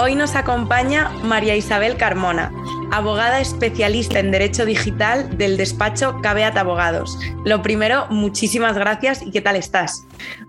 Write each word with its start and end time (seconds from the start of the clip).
Hoy 0.00 0.14
nos 0.14 0.36
acompaña 0.36 1.08
María 1.24 1.56
Isabel 1.56 1.96
Carmona, 1.96 2.52
abogada 2.92 3.40
especialista 3.40 4.20
en 4.20 4.30
Derecho 4.30 4.64
Digital 4.64 5.36
del 5.36 5.56
despacho 5.56 6.20
Cabeat 6.22 6.56
Abogados. 6.56 7.18
Lo 7.44 7.62
primero, 7.62 8.06
muchísimas 8.08 8.76
gracias 8.76 9.22
y 9.22 9.32
¿qué 9.32 9.40
tal 9.40 9.56
estás? 9.56 10.04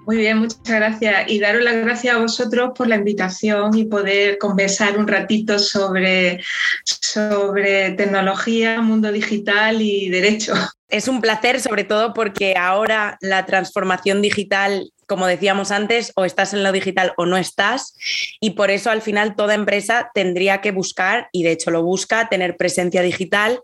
Muy 0.05 0.17
bien, 0.17 0.37
muchas 0.37 0.61
gracias. 0.67 1.31
Y 1.31 1.39
daros 1.39 1.63
las 1.63 1.77
gracias 1.77 2.15
a 2.15 2.19
vosotros 2.19 2.73
por 2.75 2.87
la 2.87 2.97
invitación 2.97 3.75
y 3.75 3.85
poder 3.85 4.37
conversar 4.37 4.99
un 4.99 5.07
ratito 5.07 5.57
sobre, 5.57 6.43
sobre 6.83 7.91
tecnología, 7.93 8.81
mundo 8.81 9.11
digital 9.11 9.81
y 9.81 10.09
derecho. 10.09 10.53
Es 10.89 11.07
un 11.07 11.21
placer, 11.21 11.59
sobre 11.59 11.85
todo 11.85 12.13
porque 12.13 12.55
ahora 12.55 13.17
la 13.19 13.47
transformación 13.47 14.21
digital 14.21 14.91
como 15.09 15.27
decíamos 15.27 15.71
antes, 15.71 16.13
o 16.15 16.23
estás 16.23 16.53
en 16.53 16.63
lo 16.63 16.71
digital 16.71 17.13
o 17.17 17.25
no 17.25 17.35
estás. 17.35 17.95
Y 18.39 18.51
por 18.51 18.71
eso 18.71 18.91
al 18.91 19.01
final 19.01 19.35
toda 19.35 19.55
empresa 19.55 20.11
tendría 20.13 20.61
que 20.61 20.71
buscar, 20.71 21.27
y 21.33 21.43
de 21.43 21.51
hecho 21.51 21.71
lo 21.71 21.83
busca, 21.83 22.29
tener 22.29 22.55
presencia 22.55 23.01
digital 23.01 23.59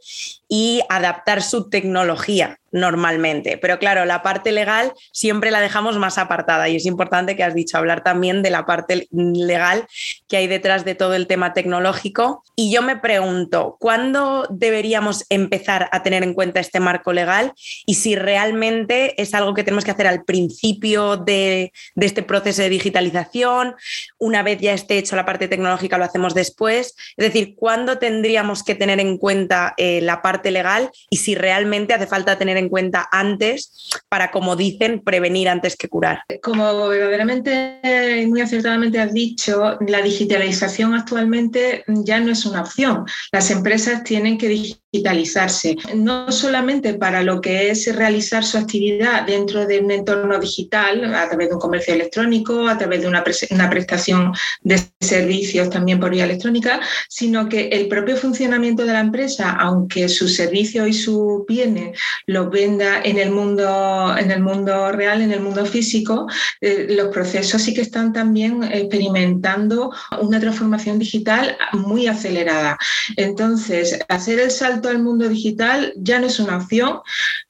y 0.49 0.81
adaptar 0.89 1.41
su 1.41 1.69
tecnología 1.69 2.59
normalmente. 2.75 3.57
Pero 3.57 3.79
claro, 3.79 4.05
la 4.05 4.21
parte 4.21 4.51
legal 4.51 4.91
siempre 5.13 5.49
la 5.49 5.61
dejamos 5.61 5.97
más 5.97 6.17
apartada 6.17 6.67
y 6.67 6.75
es 6.75 6.85
importante 6.85 7.35
que 7.35 7.43
has 7.43 7.55
dicho 7.55 7.77
hablar 7.77 8.03
también 8.03 8.43
de 8.43 8.49
la 8.49 8.65
parte 8.65 9.07
legal 9.11 9.87
que 10.27 10.37
hay 10.37 10.47
detrás 10.47 10.83
de 10.83 10.93
todo 10.93 11.15
el 11.15 11.25
tema 11.25 11.53
tecnológico. 11.53 12.43
Y 12.55 12.71
yo 12.71 12.81
me 12.81 12.97
pregunto, 12.97 13.77
¿cuándo 13.79 14.45
deberíamos 14.49 15.25
empezar 15.29 15.87
a 15.91 16.03
tener 16.03 16.23
en 16.23 16.33
cuenta 16.33 16.59
este 16.59 16.81
marco 16.81 17.13
legal 17.13 17.53
y 17.85 17.95
si 17.95 18.15
realmente 18.15 19.21
es 19.21 19.33
algo 19.33 19.53
que 19.53 19.63
tenemos 19.63 19.85
que 19.85 19.91
hacer 19.91 20.07
al 20.07 20.25
principio 20.25 21.15
de, 21.15 21.71
este 21.95 22.23
proceso 22.23 22.61
de 22.61 22.69
digitalización? 22.69 23.75
Una 24.19 24.43
vez 24.43 24.59
ya 24.59 24.73
esté 24.73 24.97
hecho 24.97 25.15
la 25.15 25.25
parte 25.25 25.47
tecnológica, 25.47 25.97
lo 25.97 26.03
hacemos 26.03 26.33
después. 26.33 26.95
Es 27.15 27.25
decir, 27.25 27.55
¿cuándo 27.55 27.99
tendríamos 27.99 28.63
que 28.63 28.75
tener 28.75 28.99
en 28.99 29.17
cuenta 29.17 29.73
eh, 29.77 30.01
la 30.01 30.21
parte 30.21 30.51
legal 30.51 30.91
y 31.09 31.17
si 31.17 31.35
realmente 31.35 31.93
hace 31.93 32.07
falta 32.07 32.37
tener 32.37 32.57
en 32.57 32.64
cuenta 32.69 33.07
antes 33.11 33.89
para, 34.09 34.31
como 34.31 34.55
dicen, 34.55 35.01
prevenir 35.01 35.49
antes 35.49 35.75
que 35.75 35.89
curar. 35.89 36.23
Como 36.41 36.87
verdaderamente 36.87 37.79
y 38.21 38.27
muy 38.27 38.41
acertadamente 38.41 38.99
has 38.99 39.13
dicho, 39.13 39.77
la 39.87 40.01
digitalización 40.01 40.93
actualmente 40.93 41.83
ya 41.87 42.19
no 42.19 42.31
es 42.31 42.45
una 42.45 42.61
opción. 42.61 43.05
Las 43.31 43.51
empresas 43.51 44.03
tienen 44.03 44.37
que 44.37 44.47
digitalizarse, 44.95 45.75
no 45.95 46.31
solamente 46.31 46.93
para 46.93 47.21
lo 47.21 47.41
que 47.41 47.69
es 47.69 47.93
realizar 47.95 48.43
su 48.43 48.57
actividad 48.57 49.25
dentro 49.25 49.65
de 49.65 49.79
un 49.79 49.91
entorno 49.91 50.39
digital, 50.39 51.13
a 51.13 51.27
través 51.27 51.49
de 51.49 51.55
un 51.55 51.59
comercio 51.59 51.93
electrónico, 51.93 52.67
a 52.67 52.77
través 52.77 53.01
de 53.01 53.07
una, 53.07 53.23
una 53.51 53.69
prestación 53.69 54.33
de 54.61 54.79
servicios 55.01 55.69
también 55.69 55.99
por 55.99 56.11
vía 56.11 56.23
electrónica, 56.23 56.79
sino 57.09 57.49
que 57.49 57.67
el 57.69 57.87
propio 57.87 58.15
funcionamiento 58.15 58.85
de 58.85 58.93
la 58.93 59.01
empresa, 59.01 59.51
aunque 59.51 60.07
sus 60.09 60.35
servicios 60.35 60.87
y 60.87 60.93
sus 60.93 61.45
bienes 61.47 61.97
los 62.25 62.49
venda 62.49 63.01
en 63.03 63.17
el 63.17 63.31
mundo, 63.31 64.15
en 64.17 64.31
el 64.31 64.41
mundo 64.41 64.91
real, 64.91 65.21
en 65.21 65.31
el 65.31 65.41
mundo 65.41 65.65
físico, 65.65 66.27
eh, 66.61 66.87
los 66.89 67.09
procesos 67.09 67.61
sí 67.61 67.73
que 67.73 67.81
están 67.81 68.13
también 68.13 68.63
experimentando 68.63 69.91
una 70.21 70.39
transformación 70.39 70.99
digital 70.99 71.57
muy 71.73 72.07
acelerada. 72.07 72.77
Entonces, 73.17 73.99
hacer 74.07 74.39
el 74.39 74.51
salto 74.51 74.84
al 74.89 75.01
mundo 75.01 75.27
digital 75.29 75.93
ya 75.97 76.19
no 76.19 76.27
es 76.27 76.39
una 76.39 76.57
opción, 76.57 76.99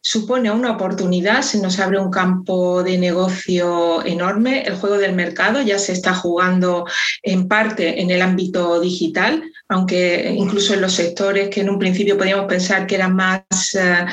supone 0.02 0.52
una 0.52 0.72
oportunidad, 0.72 1.42
se 1.42 1.60
nos 1.62 1.80
abre 1.80 2.00
un 2.00 2.12
campo 2.12 2.84
de 2.84 2.98
negocio 2.98 4.06
enorme, 4.06 4.64
el 4.64 4.76
juego 4.76 4.98
del 4.98 5.16
mercado 5.16 5.62
ya 5.62 5.80
se 5.80 5.94
está 5.94 6.14
jugando 6.14 6.86
en 7.24 7.48
parte 7.48 8.02
en 8.02 8.12
el 8.12 8.22
ámbito 8.22 8.80
digital, 8.80 9.44
aunque 9.68 10.34
incluso 10.38 10.74
en 10.74 10.82
los 10.82 10.94
sectores 10.94 11.50
que 11.50 11.62
en 11.62 11.70
un 11.70 11.80
principio 11.80 12.18
podíamos 12.18 12.46
pensar 12.46 12.86
que 12.86 12.96
eran 12.96 13.16
más, 13.16 13.42
eh, 13.74 14.06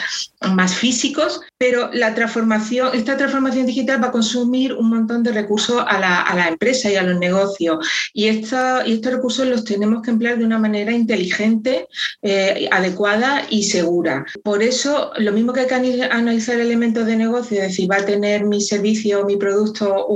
más 0.54 0.74
físicos, 0.74 1.42
pero 1.58 1.90
la 1.92 2.14
transformación, 2.14 2.90
esta 2.94 3.16
transformación 3.16 3.66
digital 3.66 4.02
va 4.02 4.08
a 4.08 4.12
consumir 4.12 4.72
un 4.72 4.88
montón 4.88 5.22
de 5.22 5.32
recursos 5.32 5.84
a 5.86 5.98
la, 5.98 6.22
a 6.22 6.34
la 6.34 6.48
empresa 6.48 6.90
y 6.90 6.96
a 6.96 7.02
los 7.02 7.18
negocios. 7.18 7.86
Y, 8.14 8.28
esta, 8.28 8.86
y 8.86 8.94
estos 8.94 9.12
recursos 9.12 9.46
los 9.46 9.64
tenemos 9.64 10.02
que 10.02 10.10
emplear 10.10 10.38
de 10.38 10.44
una 10.44 10.58
manera 10.58 10.92
inteligente, 10.92 11.86
eh, 12.22 12.68
adecuada 12.70 13.46
y 13.50 13.64
segura. 13.64 14.24
Por 14.42 14.62
eso, 14.62 15.12
lo 15.18 15.32
mismo 15.32 15.52
que 15.52 15.60
hay 15.60 15.66
que 15.66 16.02
analizar 16.10 16.58
elementos 16.58 17.04
de 17.06 17.16
negocio, 17.16 17.58
es 17.58 17.68
decir, 17.68 17.90
va 17.90 17.96
a 17.96 18.06
tener 18.06 18.44
mi 18.44 18.60
servicio, 18.62 19.26
mi 19.26 19.36
producto, 19.36 20.06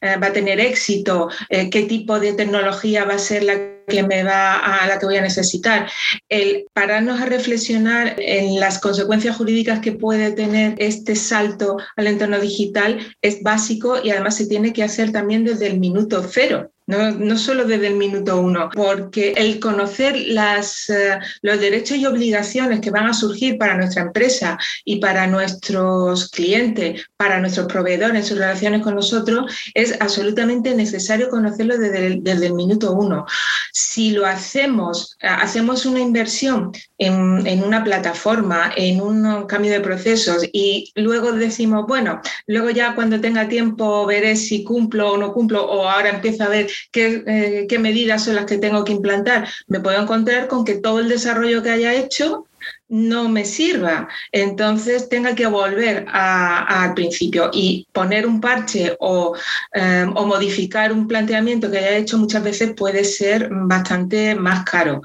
eh, 0.00 0.16
va 0.16 0.26
a 0.28 0.32
tener 0.32 0.60
éxito, 0.60 1.28
qué 1.48 1.86
tipo 1.88 2.20
de 2.20 2.32
tecnología 2.34 3.04
va 3.04 3.14
a 3.14 3.18
ser 3.18 3.42
la 3.44 3.54
que 3.54 3.74
me 3.88 4.24
va 4.24 4.58
a 4.58 4.86
la 4.86 4.98
que 4.98 5.06
voy 5.06 5.16
a 5.16 5.22
necesitar. 5.22 5.88
El 6.28 6.66
pararnos 6.72 7.20
a 7.20 7.26
reflexionar 7.26 8.16
en 8.18 8.58
las 8.60 8.78
consecuencias 8.78 9.36
jurídicas 9.36 9.80
que 9.80 9.92
puede 9.92 10.32
tener 10.32 10.74
este 10.78 11.16
salto 11.16 11.76
al 11.96 12.06
entorno 12.06 12.38
digital 12.40 12.98
es 13.22 13.42
básico 13.42 14.02
y 14.02 14.10
además 14.10 14.36
se 14.36 14.46
tiene 14.46 14.72
que 14.72 14.82
hacer 14.82 15.12
también 15.12 15.44
desde 15.44 15.66
el 15.66 15.78
minuto 15.78 16.22
cero. 16.28 16.73
No, 16.86 17.12
no, 17.12 17.38
solo 17.38 17.64
desde 17.64 17.86
el 17.86 17.94
minuto 17.94 18.38
uno, 18.38 18.68
porque 18.74 19.32
el 19.38 19.58
conocer 19.58 20.16
las, 20.26 20.90
eh, 20.90 21.18
los 21.40 21.58
derechos 21.58 21.96
y 21.96 22.04
obligaciones 22.04 22.80
que 22.80 22.90
van 22.90 23.06
a 23.06 23.14
surgir 23.14 23.56
para 23.56 23.74
nuestra 23.74 24.02
empresa 24.02 24.58
y 24.84 24.96
para 24.96 25.26
nuestros 25.26 26.28
clientes, 26.28 27.06
para 27.16 27.40
nuestros 27.40 27.68
proveedores 27.68 28.26
sus 28.26 28.36
relaciones 28.36 28.82
con 28.82 28.96
nosotros, 28.96 29.50
es 29.72 29.96
absolutamente 29.98 30.74
necesario 30.74 31.30
conocerlo 31.30 31.78
desde 31.78 32.06
el, 32.06 32.22
desde 32.22 32.46
el 32.48 32.52
minuto 32.52 32.92
uno. 32.92 33.24
Si 33.72 34.10
lo 34.10 34.26
hacemos, 34.26 35.16
hacemos 35.22 35.86
una 35.86 36.00
inversión 36.00 36.70
en, 36.98 37.46
en 37.46 37.64
una 37.64 37.82
plataforma, 37.82 38.72
en 38.76 39.00
un 39.00 39.46
cambio 39.46 39.72
de 39.72 39.80
procesos 39.80 40.44
y 40.52 40.92
luego 40.96 41.32
decimos, 41.32 41.86
bueno, 41.88 42.20
luego 42.46 42.68
ya 42.68 42.94
cuando 42.94 43.22
tenga 43.22 43.48
tiempo 43.48 44.04
veré 44.04 44.36
si 44.36 44.64
cumplo 44.64 45.12
o 45.12 45.16
no 45.16 45.32
cumplo 45.32 45.64
o 45.64 45.88
ahora 45.88 46.10
empiezo 46.10 46.44
a 46.44 46.48
ver 46.48 46.73
eh, 46.94 47.66
qué, 47.68 47.78
medidas 47.78 48.24
son 48.24 48.36
las 48.36 48.46
que 48.46 48.58
tengo 48.58 48.84
que 48.84 48.92
implantar, 48.92 49.48
me 49.66 49.80
puedo 49.80 50.00
encontrar 50.00 50.48
con 50.48 50.64
que 50.64 50.74
todo 50.76 51.00
el 51.00 51.08
desarrollo 51.08 51.62
que 51.62 51.70
haya 51.70 51.94
hecho 51.94 52.46
no 52.88 53.28
me 53.28 53.44
sirva. 53.44 54.08
Entonces 54.32 55.08
tenga 55.08 55.34
que 55.34 55.46
volver 55.46 56.06
al 56.08 56.94
principio 56.94 57.50
y 57.52 57.86
poner 57.92 58.26
un 58.26 58.40
parche 58.40 58.96
o, 59.00 59.34
eh, 59.74 60.06
o, 60.14 60.26
modificar 60.26 60.92
un 60.92 61.08
planteamiento 61.08 61.70
que 61.70 61.78
haya 61.78 61.96
hecho 61.96 62.18
muchas 62.18 62.42
veces 62.42 62.72
puede 62.76 63.04
ser 63.04 63.48
bastante 63.50 64.34
más 64.34 64.64
caro. 64.64 65.02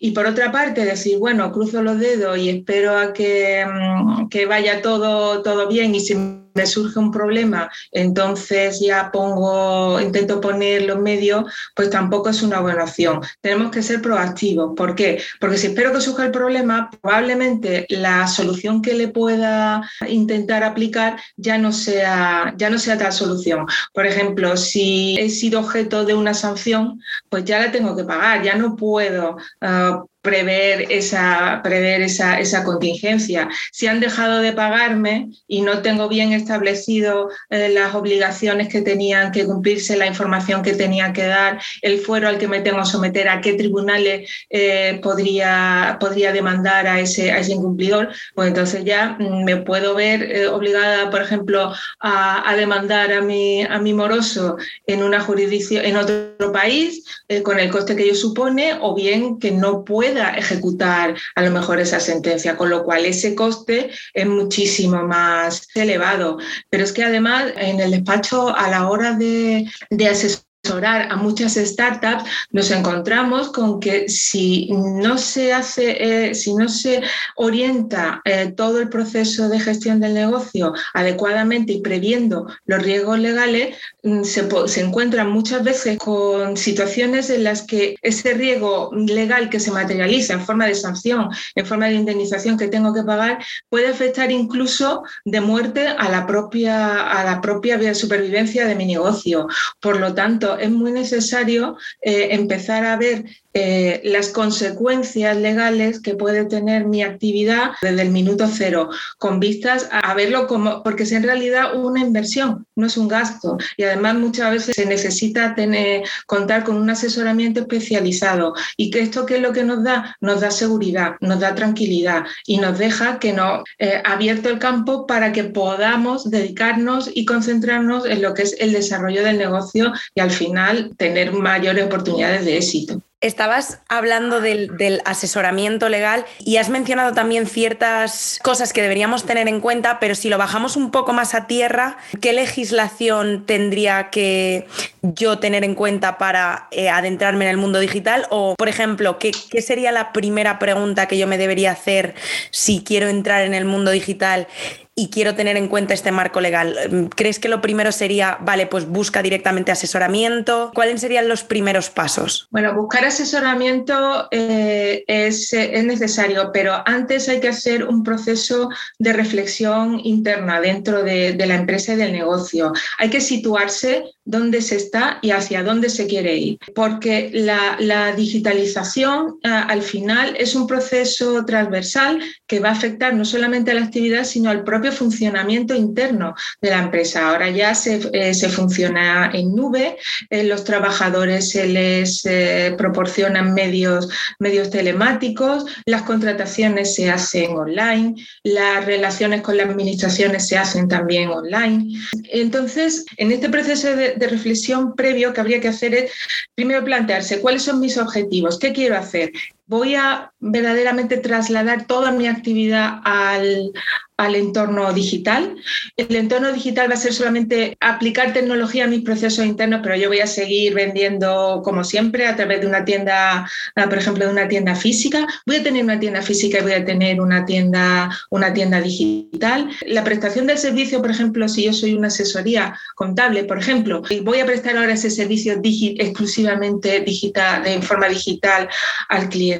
Y 0.00 0.12
por 0.12 0.26
otra 0.26 0.52
parte, 0.52 0.84
decir, 0.84 1.18
bueno, 1.18 1.50
cruzo 1.52 1.82
los 1.82 1.98
dedos 1.98 2.38
y 2.38 2.50
espero 2.50 2.96
a 2.96 3.12
que, 3.12 3.66
mm, 3.66 4.28
que 4.28 4.46
vaya 4.46 4.82
todo, 4.82 5.42
todo 5.42 5.68
bien 5.68 5.94
y 5.94 6.00
si 6.00 6.43
me 6.54 6.66
surge 6.66 6.98
un 6.98 7.10
problema, 7.10 7.70
entonces 7.92 8.80
ya 8.80 9.10
pongo, 9.12 10.00
intento 10.00 10.40
poner 10.40 10.82
los 10.82 10.98
medios, 11.00 11.44
pues 11.74 11.90
tampoco 11.90 12.30
es 12.30 12.42
una 12.42 12.60
buena 12.60 12.84
opción. 12.84 13.20
Tenemos 13.40 13.70
que 13.70 13.82
ser 13.82 14.00
proactivos. 14.00 14.72
¿Por 14.76 14.94
qué? 14.94 15.20
Porque 15.40 15.58
si 15.58 15.68
espero 15.68 15.92
que 15.92 16.00
surja 16.00 16.24
el 16.24 16.30
problema, 16.30 16.90
probablemente 17.02 17.86
la 17.88 18.26
solución 18.26 18.82
que 18.82 18.94
le 18.94 19.08
pueda 19.08 19.88
intentar 20.08 20.62
aplicar 20.62 21.20
ya 21.36 21.58
no 21.58 21.72
sea, 21.72 22.54
ya 22.56 22.70
no 22.70 22.78
sea 22.78 22.98
tal 22.98 23.12
solución. 23.12 23.66
Por 23.92 24.06
ejemplo, 24.06 24.56
si 24.56 25.18
he 25.18 25.30
sido 25.30 25.60
objeto 25.60 26.04
de 26.04 26.14
una 26.14 26.34
sanción, 26.34 27.00
pues 27.28 27.44
ya 27.44 27.58
la 27.58 27.72
tengo 27.72 27.96
que 27.96 28.04
pagar, 28.04 28.42
ya 28.42 28.54
no 28.54 28.76
puedo 28.76 29.36
uh, 29.60 30.06
prever 30.24 30.90
esa, 30.90 31.60
prever 31.62 32.00
esa, 32.00 32.40
esa, 32.40 32.64
contingencia. 32.64 33.46
Si 33.70 33.86
han 33.86 34.00
dejado 34.00 34.38
de 34.40 34.54
pagarme 34.54 35.28
y 35.46 35.60
no 35.60 35.82
tengo 35.82 36.08
bien 36.08 36.32
establecido 36.32 37.28
eh, 37.50 37.68
las 37.68 37.94
obligaciones 37.94 38.68
que 38.68 38.80
tenían 38.80 39.32
que 39.32 39.44
cumplirse, 39.44 39.98
la 39.98 40.06
información 40.06 40.62
que 40.62 40.72
tenían 40.72 41.12
que 41.12 41.26
dar, 41.26 41.60
el 41.82 41.98
fuero 41.98 42.26
al 42.26 42.38
que 42.38 42.48
me 42.48 42.60
tengo 42.60 42.78
que 42.78 42.86
someter, 42.86 43.28
a 43.28 43.42
qué 43.42 43.52
tribunales 43.52 44.30
eh, 44.48 44.98
podría, 45.02 45.98
podría 46.00 46.32
demandar 46.32 46.86
a 46.86 47.00
ese, 47.00 47.30
a 47.30 47.40
ese 47.40 47.52
incumplidor, 47.52 48.08
pues 48.34 48.48
entonces 48.48 48.82
ya 48.82 49.16
mm, 49.18 49.44
me 49.44 49.58
puedo 49.58 49.94
ver 49.94 50.22
eh, 50.22 50.48
obligada, 50.48 51.10
por 51.10 51.20
ejemplo, 51.20 51.74
a, 52.00 52.50
a, 52.50 52.56
demandar 52.56 53.12
a 53.12 53.20
mi, 53.20 53.62
a 53.62 53.78
mi 53.78 53.92
moroso 53.92 54.56
en 54.86 55.02
una 55.02 55.20
jurisdicción, 55.20 55.84
en 55.84 55.98
otro 55.98 56.50
país, 56.50 57.04
con 57.42 57.58
el 57.58 57.70
coste 57.70 57.94
que 57.94 58.04
ello 58.04 58.14
supone, 58.14 58.78
o 58.80 58.94
bien 58.94 59.38
que 59.38 59.50
no 59.50 59.84
puedo 59.84 60.13
ejecutar 60.16 61.14
a 61.34 61.42
lo 61.42 61.50
mejor 61.50 61.80
esa 61.80 62.00
sentencia, 62.00 62.56
con 62.56 62.70
lo 62.70 62.84
cual 62.84 63.04
ese 63.04 63.34
coste 63.34 63.90
es 64.12 64.26
muchísimo 64.26 65.02
más 65.02 65.68
elevado. 65.74 66.38
Pero 66.70 66.84
es 66.84 66.92
que 66.92 67.04
además 67.04 67.52
en 67.56 67.80
el 67.80 67.90
despacho 67.90 68.54
a 68.54 68.68
la 68.68 68.88
hora 68.88 69.12
de, 69.12 69.68
de 69.90 70.08
asesorar, 70.08 70.44
a 70.72 71.16
muchas 71.16 71.54
startups, 71.54 72.24
nos 72.50 72.70
encontramos 72.70 73.50
con 73.50 73.80
que 73.80 74.08
si 74.08 74.70
no 74.72 75.18
se 75.18 75.52
hace, 75.52 76.28
eh, 76.28 76.34
si 76.34 76.54
no 76.54 76.68
se 76.68 77.02
orienta 77.36 78.22
eh, 78.24 78.52
todo 78.56 78.80
el 78.80 78.88
proceso 78.88 79.48
de 79.48 79.60
gestión 79.60 80.00
del 80.00 80.14
negocio 80.14 80.72
adecuadamente 80.94 81.72
y 81.74 81.80
previendo 81.80 82.46
los 82.64 82.82
riesgos 82.82 83.18
legales, 83.18 83.76
mm, 84.02 84.22
se, 84.22 84.48
se, 84.66 84.80
encuentran 84.80 85.30
muchas 85.30 85.62
veces 85.62 85.98
con 85.98 86.56
situaciones 86.56 87.30
en 87.30 87.44
las 87.44 87.62
que 87.62 87.96
ese 88.02 88.34
riesgo 88.34 88.90
legal 88.92 89.50
que 89.50 89.60
se 89.60 89.70
materializa 89.70 90.34
en 90.34 90.44
forma 90.44 90.66
de 90.66 90.74
sanción, 90.74 91.28
en 91.54 91.66
forma 91.66 91.86
de 91.86 91.94
indemnización 91.94 92.56
que 92.56 92.68
tengo 92.68 92.94
que 92.94 93.02
pagar, 93.02 93.38
puede 93.68 93.88
afectar 93.88 94.30
incluso 94.30 95.02
de 95.24 95.40
muerte 95.40 95.88
a 95.88 96.08
la 96.08 96.26
propia, 96.26 97.10
a 97.10 97.24
la 97.24 97.40
propia 97.40 97.94
supervivencia 97.94 98.66
de 98.66 98.74
mi 98.74 98.86
negocio. 98.86 99.46
Por 99.80 100.00
lo 100.00 100.14
tanto, 100.14 100.53
es 100.58 100.70
muy 100.70 100.92
necesario 100.92 101.76
eh, 102.00 102.28
empezar 102.30 102.84
a 102.84 102.96
ver 102.96 103.24
eh, 103.56 104.00
las 104.02 104.30
consecuencias 104.30 105.36
legales 105.36 106.00
que 106.00 106.16
puede 106.16 106.44
tener 106.44 106.86
mi 106.86 107.02
actividad 107.02 107.70
desde 107.80 108.02
el 108.02 108.10
minuto 108.10 108.48
cero, 108.52 108.90
con 109.18 109.38
vistas 109.38 109.88
a 109.92 110.12
verlo 110.14 110.48
como, 110.48 110.82
porque 110.82 111.04
es 111.04 111.12
en 111.12 111.22
realidad 111.22 111.76
una 111.76 112.00
inversión, 112.00 112.66
no 112.74 112.86
es 112.88 112.96
un 112.96 113.06
gasto. 113.06 113.56
Y 113.76 113.84
además 113.84 114.16
muchas 114.16 114.50
veces 114.50 114.74
se 114.74 114.86
necesita 114.86 115.54
tener, 115.54 116.02
contar 116.26 116.64
con 116.64 116.76
un 116.76 116.90
asesoramiento 116.90 117.60
especializado. 117.60 118.54
¿Y 118.76 118.90
que 118.90 119.00
esto 119.00 119.24
qué 119.24 119.36
es 119.36 119.42
lo 119.42 119.52
que 119.52 119.62
nos 119.62 119.84
da? 119.84 120.16
Nos 120.20 120.40
da 120.40 120.50
seguridad, 120.50 121.12
nos 121.20 121.38
da 121.38 121.54
tranquilidad 121.54 122.24
y 122.46 122.58
nos 122.58 122.76
deja 122.78 123.20
que 123.20 123.32
nos 123.32 123.62
eh, 123.78 124.02
abierto 124.04 124.48
el 124.48 124.58
campo 124.58 125.06
para 125.06 125.30
que 125.30 125.44
podamos 125.44 126.28
dedicarnos 126.28 127.08
y 127.14 127.24
concentrarnos 127.24 128.04
en 128.06 128.20
lo 128.20 128.34
que 128.34 128.42
es 128.42 128.56
el 128.58 128.72
desarrollo 128.72 129.22
del 129.22 129.38
negocio 129.38 129.92
y 130.14 130.20
al 130.20 130.30
final 130.32 130.90
tener 130.96 131.32
mayores 131.32 131.84
oportunidades 131.84 132.44
de 132.44 132.56
éxito. 132.56 133.00
Estabas 133.24 133.80
hablando 133.88 134.42
del, 134.42 135.00
asesoramiento 135.06 135.88
legal 135.88 136.26
y 136.40 136.58
has 136.58 136.68
mencionado 136.68 137.14
también 137.14 137.46
ciertas 137.46 138.38
cosas 138.42 138.74
que 138.74 138.82
deberíamos 138.82 139.24
tener 139.24 139.48
en 139.48 139.62
cuenta, 139.62 139.98
pero 139.98 140.14
si 140.14 140.28
lo 140.28 140.36
bajamos 140.36 140.76
un 140.76 140.90
poco 140.90 141.14
más 141.14 141.34
a 141.34 141.46
tierra, 141.46 141.96
¿qué 142.20 142.34
legislación 142.34 143.46
tendría 143.46 144.10
que 144.10 144.66
yo 145.00 145.38
tener 145.38 145.64
en 145.64 145.74
cuenta 145.74 146.18
para 146.18 146.68
eh, 146.70 146.90
adentrarme 146.90 147.46
en 147.46 147.52
el 147.52 147.56
mundo 147.56 147.78
digital? 147.78 148.26
O, 148.28 148.56
por 148.58 148.68
ejemplo, 148.68 149.18
¿qué, 149.18 149.32
¿qué 149.50 149.62
sería 149.62 149.90
la 149.90 150.12
primera 150.12 150.58
pregunta 150.58 151.08
que 151.08 151.16
yo 151.16 151.26
me 151.26 151.38
debería 151.38 151.70
hacer 151.70 152.14
si 152.50 152.84
quiero 152.84 153.08
entrar 153.08 153.46
en 153.46 153.54
el 153.54 153.64
mundo 153.64 153.90
digital? 153.90 154.48
Y 154.96 155.08
quiero 155.10 155.34
tener 155.34 155.56
en 155.56 155.68
cuenta 155.68 155.94
este 155.94 156.12
marco 156.12 156.40
legal. 156.40 156.76
Mm, 156.90 157.04
¿Crees 157.06 157.38
que 157.38 157.48
lo 157.48 157.60
primero 157.60 157.90
sería, 157.92 158.38
vale, 158.40 158.66
pues 158.66 158.86
busca 158.86 159.22
directamente 159.22 159.72
asesoramiento? 159.72 160.70
¿Cuáles 160.74 161.00
serían 161.00 161.28
los 161.28 161.42
primeros 161.42 161.90
pasos? 161.90 162.48
Bueno, 162.50 162.74
buscar 162.74 163.04
asesoramiento 163.04 164.28
eh, 164.30 165.04
es, 165.06 165.52
es, 165.52 165.84
necesario, 165.84 166.50
pero 166.52 166.82
antes 166.86 167.28
hay 167.28 167.40
que 167.40 167.48
hacer 167.48 167.84
un 167.84 168.02
proceso 168.04 168.68
de 168.98 169.12
reflexión 169.12 170.00
interna 170.04 170.60
dentro 170.60 171.02
de, 171.02 171.32
de 171.32 171.46
la 171.46 171.56
empresa 171.56 171.94
y 171.94 171.96
del 171.96 172.12
negocio. 172.12 172.72
Hay 172.98 173.10
que 173.10 173.20
situarse 173.20 174.04
dónde 174.24 174.62
se 174.62 174.76
está 174.76 175.18
y 175.22 175.30
hacia 175.30 175.62
dónde 175.62 175.88
se 175.88 176.06
quiere 176.06 176.36
ir. 176.36 176.58
Porque 176.74 177.30
la, 177.32 177.76
la 177.78 178.12
digitalización 178.12 179.38
al 179.42 179.82
final 179.82 180.36
es 180.38 180.54
un 180.54 180.66
proceso 180.66 181.44
transversal 181.44 182.20
que 182.46 182.60
va 182.60 182.70
a 182.70 182.72
afectar 182.72 183.14
no 183.14 183.24
solamente 183.24 183.70
a 183.70 183.74
la 183.74 183.84
actividad, 183.84 184.24
sino 184.24 184.50
al 184.50 184.64
propio 184.64 184.92
funcionamiento 184.92 185.74
interno 185.74 186.34
de 186.60 186.70
la 186.70 186.78
empresa. 186.78 187.28
Ahora 187.28 187.50
ya 187.50 187.74
se, 187.74 188.00
eh, 188.12 188.34
funciona 188.48 189.30
en 189.32 189.54
nube, 189.54 189.96
eh, 190.30 190.44
los 190.44 190.64
trabajadores 190.64 191.50
se 191.50 191.66
les 191.66 192.24
eh, 192.26 192.74
proporcionan 192.76 193.54
medios, 193.54 194.08
medios 194.38 194.70
telemáticos, 194.70 195.64
las 195.86 196.02
contrataciones 196.02 196.94
se 196.94 197.10
hacen 197.10 197.56
online, 197.56 198.14
las 198.42 198.84
relaciones 198.84 199.42
con 199.42 199.56
las 199.56 199.68
administraciones 199.68 200.46
se 200.48 200.56
hacen 200.56 200.88
también 200.88 201.30
online. 201.30 201.98
Entonces, 202.30 203.04
en 203.16 203.32
este 203.32 203.48
proceso 203.48 203.94
de, 203.94 204.13
de 204.18 204.26
reflexión 204.26 204.94
previo 204.94 205.32
que 205.32 205.40
habría 205.40 205.60
que 205.60 205.68
hacer 205.68 205.94
es 205.94 206.12
primero 206.54 206.84
plantearse 206.84 207.40
cuáles 207.40 207.62
son 207.62 207.80
mis 207.80 207.96
objetivos, 207.98 208.58
qué 208.58 208.72
quiero 208.72 208.96
hacer, 208.96 209.32
voy 209.66 209.94
a 209.94 210.32
verdaderamente 210.40 211.16
trasladar 211.16 211.86
toda 211.86 212.10
mi 212.10 212.26
actividad 212.26 213.00
al, 213.04 213.72
al 214.16 214.34
entorno 214.34 214.92
digital. 214.92 215.56
El 215.96 216.14
entorno 216.14 216.52
digital 216.52 216.90
va 216.90 216.94
a 216.94 216.98
ser 216.98 217.12
solamente 217.12 217.76
aplicar 217.80 218.32
tecnología 218.32 218.84
a 218.84 218.88
mis 218.88 219.02
procesos 219.02 219.44
internos, 219.44 219.80
pero 219.82 219.96
yo 219.96 220.08
voy 220.08 220.20
a 220.20 220.26
seguir 220.26 220.74
vendiendo 220.74 221.62
como 221.64 221.82
siempre 221.82 222.26
a 222.26 222.36
través 222.36 222.60
de 222.60 222.66
una 222.66 222.84
tienda, 222.84 223.48
ah, 223.76 223.88
por 223.88 223.98
ejemplo, 223.98 224.26
de 224.26 224.32
una 224.32 224.48
tienda 224.48 224.74
física. 224.74 225.26
Voy 225.46 225.56
a 225.56 225.62
tener 225.62 225.82
una 225.82 225.98
tienda 225.98 226.22
física 226.22 226.58
y 226.58 226.62
voy 226.62 226.72
a 226.72 226.84
tener 226.84 227.20
una 227.20 227.46
tienda, 227.46 228.10
una 228.30 228.52
tienda 228.52 228.80
digital. 228.80 229.70
La 229.86 230.04
prestación 230.04 230.46
del 230.46 230.58
servicio, 230.58 231.00
por 231.00 231.10
ejemplo, 231.10 231.48
si 231.48 231.64
yo 231.64 231.72
soy 231.72 231.94
una 231.94 232.08
asesoría 232.08 232.78
contable, 232.94 233.44
por 233.44 233.58
ejemplo, 233.58 234.02
y 234.10 234.20
voy 234.20 234.40
a 234.40 234.46
prestar 234.46 234.76
ahora 234.76 234.92
ese 234.92 235.10
servicio 235.10 235.54
exclusivamente 235.62 237.00
digital, 237.00 237.64
de 237.64 237.80
forma 237.82 238.08
digital 238.08 238.68
al 239.08 239.28
cliente. 239.28 239.53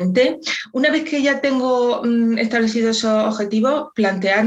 Una 0.73 0.91
vez 0.91 1.05
que 1.05 1.23
ya 1.23 1.41
tengo 1.41 2.03
mm, 2.05 2.39
establecido 2.39 2.91
esos 2.91 3.25
objetivos, 3.35 3.91
plantear 3.95 4.47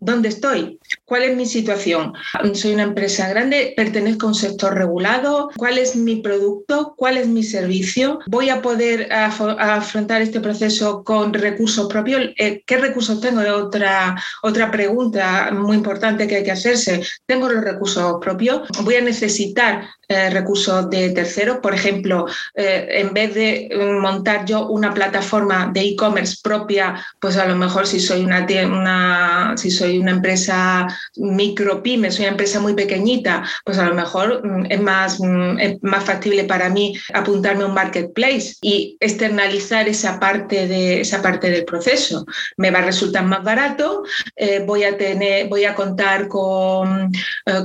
dónde 0.00 0.28
estoy, 0.28 0.78
cuál 1.04 1.22
es 1.22 1.36
mi 1.36 1.46
situación. 1.46 2.12
Soy 2.54 2.74
una 2.74 2.84
empresa 2.84 3.28
grande, 3.28 3.74
pertenezco 3.76 4.26
a 4.26 4.28
un 4.30 4.34
sector 4.34 4.74
regulado, 4.74 5.50
cuál 5.56 5.78
es 5.78 5.96
mi 5.96 6.16
producto, 6.16 6.94
cuál 6.96 7.16
es 7.16 7.26
mi 7.26 7.42
servicio. 7.42 8.20
Voy 8.26 8.48
a 8.48 8.62
poder 8.62 9.12
afrontar 9.12 10.22
este 10.22 10.40
proceso 10.40 11.02
con 11.04 11.32
recursos 11.32 11.88
propios. 11.88 12.22
Eh, 12.36 12.62
¿Qué 12.64 12.76
recursos 12.78 13.20
tengo? 13.20 13.40
Otra, 13.40 14.16
otra 14.42 14.70
pregunta 14.70 15.50
muy 15.52 15.76
importante 15.76 16.26
que 16.26 16.36
hay 16.36 16.44
que 16.44 16.52
hacerse. 16.52 17.02
¿Tengo 17.26 17.48
los 17.48 17.64
recursos 17.64 18.18
propios? 18.20 18.68
¿Voy 18.82 18.96
a 18.96 19.00
necesitar 19.00 19.88
eh, 20.10 20.30
recursos 20.30 20.88
de 20.88 21.10
terceros. 21.10 21.58
Por 21.58 21.74
ejemplo, 21.74 22.24
eh, 22.54 22.88
en 22.92 23.12
vez 23.12 23.34
de 23.34 23.68
montar 24.00 24.46
yo 24.46 24.66
una 24.68 24.94
plataforma 24.94 25.70
de 25.70 25.82
e-commerce 25.82 26.38
propia, 26.42 27.04
pues 27.20 27.36
a 27.36 27.44
lo 27.44 27.54
mejor 27.54 27.86
si 27.86 28.00
soy 28.00 28.24
una, 28.24 28.46
una, 28.64 29.54
si 29.58 29.70
soy 29.70 29.87
una 29.96 30.10
empresa 30.10 30.86
micro 31.16 31.82
pyme, 31.82 32.10
soy 32.10 32.24
una 32.24 32.32
empresa 32.32 32.60
muy 32.60 32.74
pequeñita, 32.74 33.44
pues 33.64 33.78
a 33.78 33.86
lo 33.86 33.94
mejor 33.94 34.46
mm, 34.46 34.66
es 34.68 34.80
más, 34.80 35.20
mm, 35.20 35.58
es 35.58 35.82
más 35.82 36.04
factible 36.04 36.44
para 36.44 36.68
mí 36.68 36.94
apuntarme 37.14 37.62
a 37.62 37.66
un 37.68 37.74
marketplace 37.74 38.56
y 38.60 38.98
externalizar 39.00 39.88
esa 39.88 40.20
parte, 40.20 40.66
de, 40.66 41.00
esa 41.00 41.22
parte 41.22 41.50
del 41.50 41.64
proceso. 41.64 42.26
Me 42.56 42.70
va 42.70 42.80
a 42.80 42.86
resultar 42.86 43.24
más 43.24 43.42
barato, 43.42 44.02
eh, 44.36 44.62
voy, 44.66 44.84
a 44.84 44.98
tener, 44.98 45.48
voy 45.48 45.64
a 45.64 45.74
contar 45.74 46.28
con, 46.28 47.10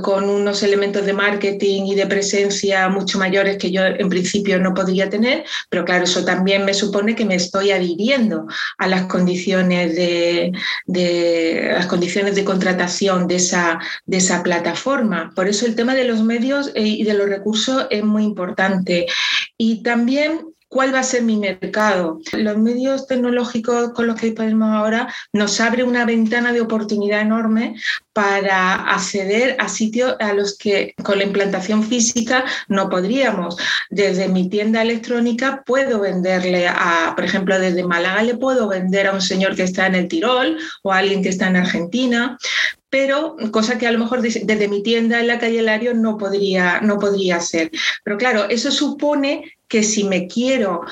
con 0.02 0.30
unos 0.30 0.62
elementos 0.62 1.04
de 1.04 1.12
marketing 1.12 1.82
y 1.86 1.94
de 1.94 2.06
presencia 2.06 2.88
mucho 2.88 3.18
mayores 3.18 3.58
que 3.58 3.70
yo 3.70 3.82
en 3.84 4.08
principio 4.08 4.58
no 4.58 4.72
podría 4.72 5.10
tener, 5.10 5.44
pero 5.68 5.84
claro, 5.84 6.04
eso 6.04 6.24
también 6.24 6.64
me 6.64 6.74
supone 6.74 7.14
que 7.14 7.24
me 7.24 7.34
estoy 7.34 7.70
adhiriendo 7.70 8.46
a 8.78 8.86
las 8.86 9.06
condiciones 9.06 9.96
de, 9.96 10.52
las 10.86 11.86
condiciones 11.86 12.13
de 12.22 12.44
contratación 12.44 13.26
de 13.26 13.36
esa, 13.36 13.80
de 14.06 14.18
esa 14.18 14.42
plataforma. 14.42 15.32
Por 15.34 15.48
eso 15.48 15.66
el 15.66 15.74
tema 15.74 15.94
de 15.94 16.04
los 16.04 16.22
medios 16.22 16.70
eh, 16.74 16.82
y 16.82 17.02
de 17.02 17.14
los 17.14 17.28
recursos 17.28 17.86
es 17.90 18.04
muy 18.04 18.24
importante. 18.24 19.06
Y 19.58 19.82
también 19.82 20.53
cuál 20.74 20.92
va 20.92 20.98
a 20.98 21.04
ser 21.04 21.22
mi 21.22 21.36
mercado. 21.36 22.18
Los 22.32 22.58
medios 22.58 23.06
tecnológicos 23.06 23.92
con 23.92 24.08
los 24.08 24.16
que 24.20 24.26
disponemos 24.26 24.74
ahora 24.74 25.06
nos 25.32 25.60
abre 25.60 25.84
una 25.84 26.04
ventana 26.04 26.52
de 26.52 26.62
oportunidad 26.62 27.20
enorme 27.20 27.76
para 28.12 28.74
acceder 28.92 29.56
a 29.60 29.68
sitios 29.68 30.16
a 30.18 30.32
los 30.32 30.58
que 30.58 30.94
con 31.04 31.18
la 31.18 31.24
implantación 31.24 31.84
física 31.84 32.44
no 32.66 32.88
podríamos. 32.88 33.56
Desde 33.88 34.28
mi 34.28 34.48
tienda 34.48 34.82
electrónica 34.82 35.62
puedo 35.64 36.00
venderle 36.00 36.66
a, 36.66 37.12
por 37.14 37.24
ejemplo, 37.24 37.56
desde 37.60 37.84
Málaga 37.84 38.24
le 38.24 38.36
puedo 38.36 38.66
vender 38.66 39.06
a 39.06 39.12
un 39.12 39.22
señor 39.22 39.54
que 39.54 39.62
está 39.62 39.86
en 39.86 39.94
el 39.94 40.08
Tirol 40.08 40.58
o 40.82 40.92
a 40.92 40.98
alguien 40.98 41.22
que 41.22 41.28
está 41.28 41.46
en 41.46 41.56
Argentina, 41.56 42.36
pero 42.94 43.34
cosa 43.50 43.76
que 43.76 43.88
a 43.88 43.90
lo 43.90 43.98
mejor 43.98 44.22
desde 44.22 44.68
mi 44.68 44.80
tienda 44.80 45.18
en 45.18 45.26
la 45.26 45.40
calle 45.40 45.62
Lario 45.62 45.94
no 45.94 46.16
podría, 46.16 46.80
no 46.80 46.96
podría 46.96 47.40
ser. 47.40 47.72
Pero 48.04 48.16
claro, 48.16 48.48
eso 48.48 48.70
supone 48.70 49.56
que 49.66 49.82
si 49.82 50.04
me 50.04 50.28
quiero 50.28 50.82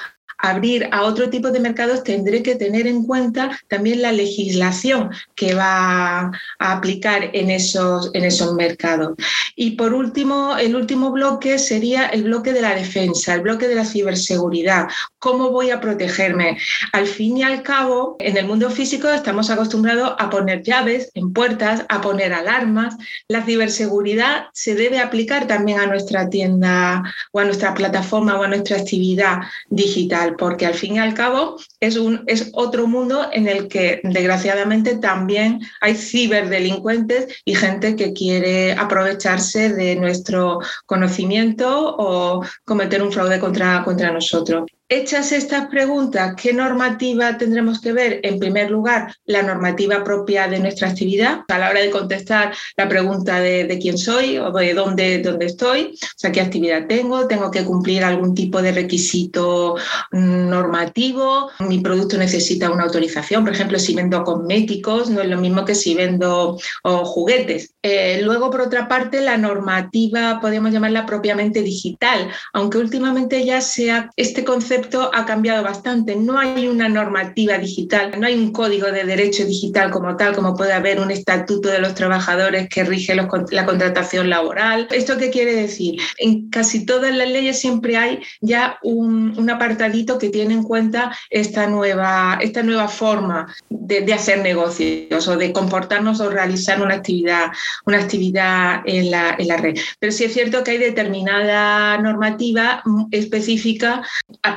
abrir 0.43 0.89
a 0.91 1.05
otro 1.05 1.31
tipo 1.31 1.51
de 1.51 1.61
mercados, 1.61 2.03
tendré 2.03 2.43
que 2.43 2.57
tener 2.57 2.87
en 2.87 3.05
cuenta 3.05 3.59
también 3.69 4.03
la 4.03 4.13
legislación 4.13 5.11
que 5.37 5.55
va 5.55 6.33
a 6.59 6.73
aplicar 6.73 7.31
en 7.33 7.51
esos, 7.51 8.11
en 8.13 8.25
esos 8.25 8.55
mercados. 8.55 9.15
Y 9.55 9.73
por 9.73 9.95
último, 9.95 10.57
el 10.59 10.75
último 10.75 11.13
bloque 11.13 11.59
sería 11.59 12.07
el 12.07 12.25
bloque 12.25 12.53
de 12.53 12.61
la 12.61 12.75
defensa, 12.75 13.35
el 13.35 13.43
bloque 13.43 13.69
de 13.69 13.77
la 13.77 13.85
ciberseguridad. 13.85 14.89
¿Cómo 15.21 15.51
voy 15.51 15.71
a 15.71 15.81
protegerme? 15.81 16.59
Al 16.93 17.07
fin 17.07 17.39
y 17.39 17.45
al 17.45 17.63
cabo, 17.63 18.17
en 18.19 18.37
el 18.37 18.47
mundo 18.47 18.69
físico 18.71 19.09
estamos 19.09 19.49
acostumbrados 19.49 20.15
a 20.19 20.29
poner 20.29 20.63
llaves 20.65 21.13
en 21.15 21.33
puertas, 21.33 21.85
a 21.89 22.01
poner 22.01 22.33
alarmas. 22.33 22.97
La 23.29 23.45
ciberseguridad 23.45 24.47
se 24.53 24.75
debe 24.75 24.99
aplicar 24.99 25.47
también 25.47 25.79
a 25.79 25.87
nuestra 25.87 26.29
tienda 26.29 27.05
o 27.31 27.39
a 27.39 27.45
nuestra 27.45 27.75
plataforma 27.75 28.41
o 28.41 28.43
a 28.43 28.49
nuestra 28.49 28.79
actividad 28.79 29.43
digital 29.71 30.32
porque 30.37 30.67
al 30.67 30.75
fin 30.75 30.97
y 30.97 30.99
al 30.99 31.15
cabo 31.15 31.57
es, 31.81 31.97
un, 31.97 32.25
es 32.27 32.51
otro 32.53 32.87
mundo 32.87 33.29
en 33.33 33.49
el 33.49 33.69
que 33.69 34.01
desgraciadamente 34.03 34.97
también 34.97 35.61
hay 35.81 35.95
ciberdelincuentes 35.95 37.43
y 37.45 37.55
gente 37.55 37.97
que 37.97 38.13
quiere 38.13 38.73
aprovecharse 38.73 39.73
de 39.73 39.97
nuestro 39.97 40.61
conocimiento 40.87 41.97
o 41.99 42.45
cometer 42.65 43.03
un 43.03 43.13
fraude 43.13 43.41
contra, 43.41 43.83
contra 43.85 44.13
nosotros. 44.13 44.65
Hechas 44.89 45.33
estas 45.33 45.69
preguntas, 45.69 46.35
¿qué 46.37 46.53
normativa 46.53 47.39
tendremos 47.39 47.81
que 47.81 47.95
ver? 47.95 48.21
En 48.25 48.39
primer 48.39 48.71
lugar, 48.71 49.15
la 49.25 49.43
normativa 49.43 50.05
propia 50.05 50.49
de 50.49 50.59
nuestra 50.59 50.89
actividad, 50.89 51.45
a 51.49 51.59
la 51.59 51.71
hora 51.71 51.81
de 51.81 51.91
contestar 51.91 52.55
la 52.77 52.91
pregunta 52.91 53.41
de, 53.41 53.79
quién 53.81 53.97
soy 53.97 54.37
o 54.37 54.53
de 54.53 54.75
dónde, 54.75 55.21
dónde 55.21 55.47
estoy, 55.47 55.95
o 56.03 56.07
sea, 56.19 56.31
qué 56.31 56.43
actividad 56.43 56.87
tengo, 56.89 57.27
tengo 57.27 57.51
que 57.51 57.65
cumplir 57.65 58.05
algún 58.05 58.35
tipo 58.35 58.61
de 58.61 58.73
requisito 58.73 59.77
mm, 60.11 60.51
normativo, 60.51 61.51
mi 61.61 61.79
producto 61.79 62.19
necesita 62.19 62.71
una 62.71 62.85
autorización, 62.85 63.45
por 63.45 63.55
ejemplo, 63.55 63.79
si 63.79 63.95
vendo 63.95 64.23
cosméticos, 64.25 65.09
no 65.09 65.23
es 65.23 65.29
lo 65.29 65.39
mismo 65.39 65.65
que 65.65 65.75
si 65.75 65.95
vendo 65.95 66.59
juguetes. 66.83 67.75
Eh, 67.83 68.21
luego, 68.23 68.51
por 68.51 68.61
otra 68.61 68.89
parte, 68.89 69.23
la 69.23 69.39
normativa, 69.39 70.39
podemos 70.41 70.71
llamarla 70.71 71.07
propiamente 71.07 71.63
digital, 71.63 72.29
aunque 72.53 72.77
últimamente 72.77 73.45
ya 73.47 73.63
sea 73.63 74.11
este 74.17 74.45
concepto 74.45 74.82
ha 75.13 75.25
cambiado 75.25 75.63
bastante. 75.63 76.17
No 76.17 76.39
hay 76.39 76.69
una 76.69 76.89
normativa 76.89 77.59
digital, 77.59 78.13
no 78.19 78.27
hay 78.27 78.35
un 78.35 78.53
código 78.53 78.91
de 78.91 79.05
derecho 79.05 79.45
digital 79.45 79.91
como 79.91 80.17
tal, 80.17 80.35
como 80.35 80.57
puede 80.57 80.73
haber 80.73 81.01
un 81.01 81.11
estatuto 81.11 81.69
de 81.69 81.79
los 81.79 81.95
trabajadores 81.95 82.69
que 82.69 82.85
rige 82.85 83.15
la 83.15 83.27
contratación 83.67 84.31
laboral. 84.31 84.89
¿Esto 84.91 85.19
qué 85.19 85.31
quiere 85.31 85.55
decir? 85.55 86.01
En 86.19 86.49
casi 86.51 86.85
todas 86.87 87.15
las 87.15 87.29
leyes 87.29 87.59
siempre 87.59 87.97
hay 87.97 88.21
ya 88.41 88.79
un, 88.83 89.51
apartadito 89.51 90.19
que 90.19 90.31
tiene 90.31 90.55
en 90.55 90.63
cuenta 90.63 91.15
esta 91.29 91.67
nueva, 91.67 92.39
esta 92.41 92.63
nueva 92.63 92.89
forma 92.89 93.55
de, 93.69 94.13
hacer 94.13 94.39
negocios 94.39 95.29
o 95.29 95.37
de 95.37 95.53
comportarnos 95.53 96.21
o 96.21 96.31
realizar 96.31 96.81
una 96.81 96.95
actividad, 96.95 97.51
una 97.87 97.99
actividad 97.99 98.83
en 98.87 99.11
la, 99.11 99.35
en 99.39 99.49
la 99.49 99.57
red. 99.57 99.77
Pero 99.99 100.13
sí 100.13 100.25
es 100.25 100.33
cierto 100.33 100.63
que 100.65 100.73
hay 100.73 100.79
determinada 100.79 101.99
normativa 101.99 102.83
específica 103.11 104.03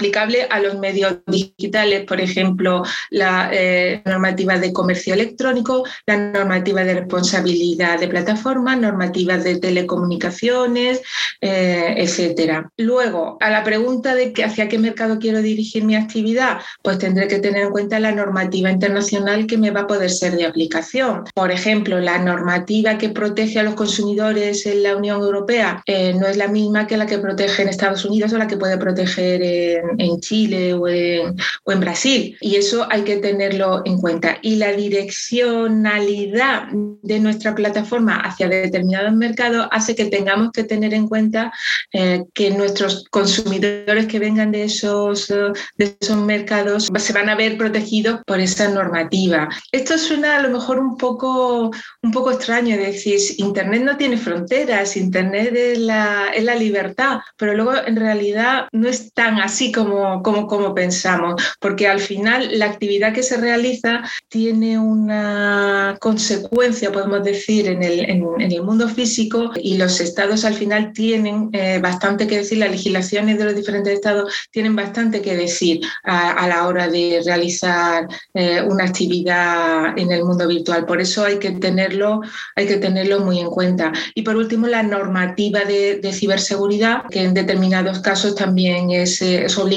aplicada 0.05 0.25
a 0.49 0.59
los 0.59 0.77
medios 0.79 1.17
digitales, 1.27 2.05
por 2.05 2.19
ejemplo, 2.19 2.83
la 3.09 3.49
eh, 3.51 4.01
normativa 4.05 4.57
de 4.57 4.73
comercio 4.73 5.13
electrónico, 5.13 5.83
la 6.05 6.17
normativa 6.31 6.83
de 6.83 6.95
responsabilidad 6.95 7.99
de 7.99 8.07
plataforma, 8.07 8.75
normativas 8.75 9.43
de 9.43 9.57
telecomunicaciones, 9.59 11.01
eh, 11.41 11.95
etcétera. 11.97 12.69
Luego, 12.77 13.37
a 13.39 13.49
la 13.49 13.63
pregunta 13.63 14.15
de 14.15 14.33
hacia 14.43 14.67
qué 14.67 14.79
mercado 14.79 15.19
quiero 15.19 15.41
dirigir 15.41 15.83
mi 15.83 15.95
actividad, 15.95 16.59
pues 16.81 16.97
tendré 16.97 17.27
que 17.27 17.39
tener 17.39 17.63
en 17.63 17.71
cuenta 17.71 17.99
la 17.99 18.11
normativa 18.11 18.71
internacional 18.71 19.45
que 19.47 19.57
me 19.57 19.71
va 19.71 19.81
a 19.81 19.87
poder 19.87 20.09
ser 20.09 20.35
de 20.35 20.45
aplicación. 20.45 21.23
Por 21.33 21.51
ejemplo, 21.51 21.99
la 21.99 22.17
normativa 22.17 22.97
que 22.97 23.09
protege 23.09 23.59
a 23.59 23.63
los 23.63 23.75
consumidores 23.75 24.65
en 24.65 24.83
la 24.83 24.95
Unión 24.95 25.21
Europea 25.21 25.81
eh, 25.85 26.13
no 26.13 26.27
es 26.27 26.37
la 26.37 26.47
misma 26.47 26.87
que 26.87 26.97
la 26.97 27.05
que 27.05 27.19
protege 27.19 27.63
en 27.63 27.69
Estados 27.69 28.05
Unidos 28.05 28.33
o 28.33 28.37
la 28.37 28.47
que 28.47 28.57
puede 28.57 28.77
proteger 28.77 29.41
en, 29.43 29.94
en 29.97 30.19
Chile 30.19 30.73
o 30.73 30.87
en, 30.87 31.35
o 31.63 31.71
en, 31.71 31.79
Brasil. 31.79 32.37
Y 32.41 32.55
eso 32.55 32.87
hay 32.89 33.03
que 33.03 33.17
tenerlo 33.17 33.81
en 33.85 33.97
cuenta. 33.99 34.37
Y 34.41 34.55
la 34.55 34.71
direccionalidad 34.71 36.67
de 37.01 37.19
nuestra 37.19 37.53
plataforma 37.55 38.17
hacia 38.21 38.47
determinados 38.47 39.13
mercados 39.13 39.67
hace 39.71 39.95
que 39.95 40.05
tengamos 40.05 40.51
que 40.51 40.63
tener 40.63 40.93
en 40.93 41.07
cuenta 41.07 41.51
eh, 41.93 42.23
que 42.33 42.51
nuestros 42.51 43.05
consumidores 43.09 44.07
que 44.07 44.19
vengan 44.19 44.51
de 44.51 44.63
esos, 44.63 45.27
de 45.27 45.97
esos 45.99 46.17
mercados 46.17 46.89
se 46.97 47.13
van 47.13 47.29
a 47.29 47.35
ver 47.35 47.57
protegidos 47.57 48.19
por 48.25 48.39
esa 48.39 48.69
normativa. 48.69 49.49
Esto 49.71 49.97
suena 49.97 50.37
a 50.37 50.41
lo 50.41 50.49
mejor 50.49 50.79
un 50.79 50.97
poco, 50.97 51.71
un 52.01 52.11
poco 52.11 52.31
extraño, 52.31 52.77
decir, 52.77 53.19
Internet 53.37 53.83
no 53.83 53.97
tiene 53.97 54.17
fronteras, 54.17 54.97
Internet 54.97 55.53
es 55.55 55.79
la, 55.79 56.29
es 56.33 56.43
la 56.43 56.55
libertad, 56.55 57.19
pero 57.37 57.53
luego 57.53 57.73
en 57.85 57.95
realidad 57.95 58.67
no 58.71 58.87
es 58.87 59.13
tan 59.13 59.39
así 59.39 59.71
como 59.71 59.84
como, 60.23 60.47
como, 60.47 60.73
pensamos, 60.73 61.41
porque 61.59 61.87
al 61.87 61.99
final 61.99 62.59
la 62.59 62.65
actividad 62.65 63.13
que 63.13 63.23
se 63.23 63.37
realiza 63.37 64.03
tiene 64.29 64.77
una 64.77 65.97
consecuencia, 65.99 66.91
podemos 66.91 67.23
decir, 67.23 67.67
en 67.67 67.83
el, 67.83 67.99
en, 68.09 68.25
el 68.39 68.63
mundo 68.63 68.87
físico 68.89 69.51
y 69.55 69.77
los 69.77 69.99
estados 69.99 70.45
al 70.45 70.53
final 70.53 70.91
tienen 70.93 71.49
eh, 71.53 71.79
bastante 71.81 72.27
que 72.27 72.37
decir, 72.37 72.57
las 72.57 72.71
legislaciones 72.71 73.37
de 73.37 73.45
los 73.45 73.55
diferentes 73.55 73.93
estados 73.93 74.33
tienen 74.51 74.75
bastante 74.75 75.21
que 75.21 75.35
decir 75.35 75.81
a, 76.03 76.47
la 76.47 76.67
hora 76.67 76.87
de 76.87 77.21
realizar 77.25 78.07
eh, 78.33 78.61
una 78.61 78.85
actividad 78.85 79.97
en 79.97 80.11
el 80.11 80.23
mundo 80.23 80.47
virtual. 80.47 80.85
Por 80.85 81.01
eso 81.01 81.23
hay 81.23 81.39
que 81.39 81.51
tenerlo, 81.51 82.21
hay 82.55 82.67
que 82.67 82.77
tenerlo 82.77 83.19
muy 83.21 83.39
en 83.39 83.49
cuenta. 83.49 83.91
Y 84.13 84.21
por 84.21 84.35
último, 84.35 84.67
la 84.67 84.83
normativa 84.83 85.61
de, 85.61 85.99
de 85.99 86.13
ciberseguridad, 86.13 87.03
que 87.09 87.23
en 87.23 87.33
determinados 87.33 87.99
casos 87.99 88.35
también 88.35 88.91
es, 88.91 89.21
eh, 89.21 89.45
es 89.45 89.57
obligatoria 89.57 89.74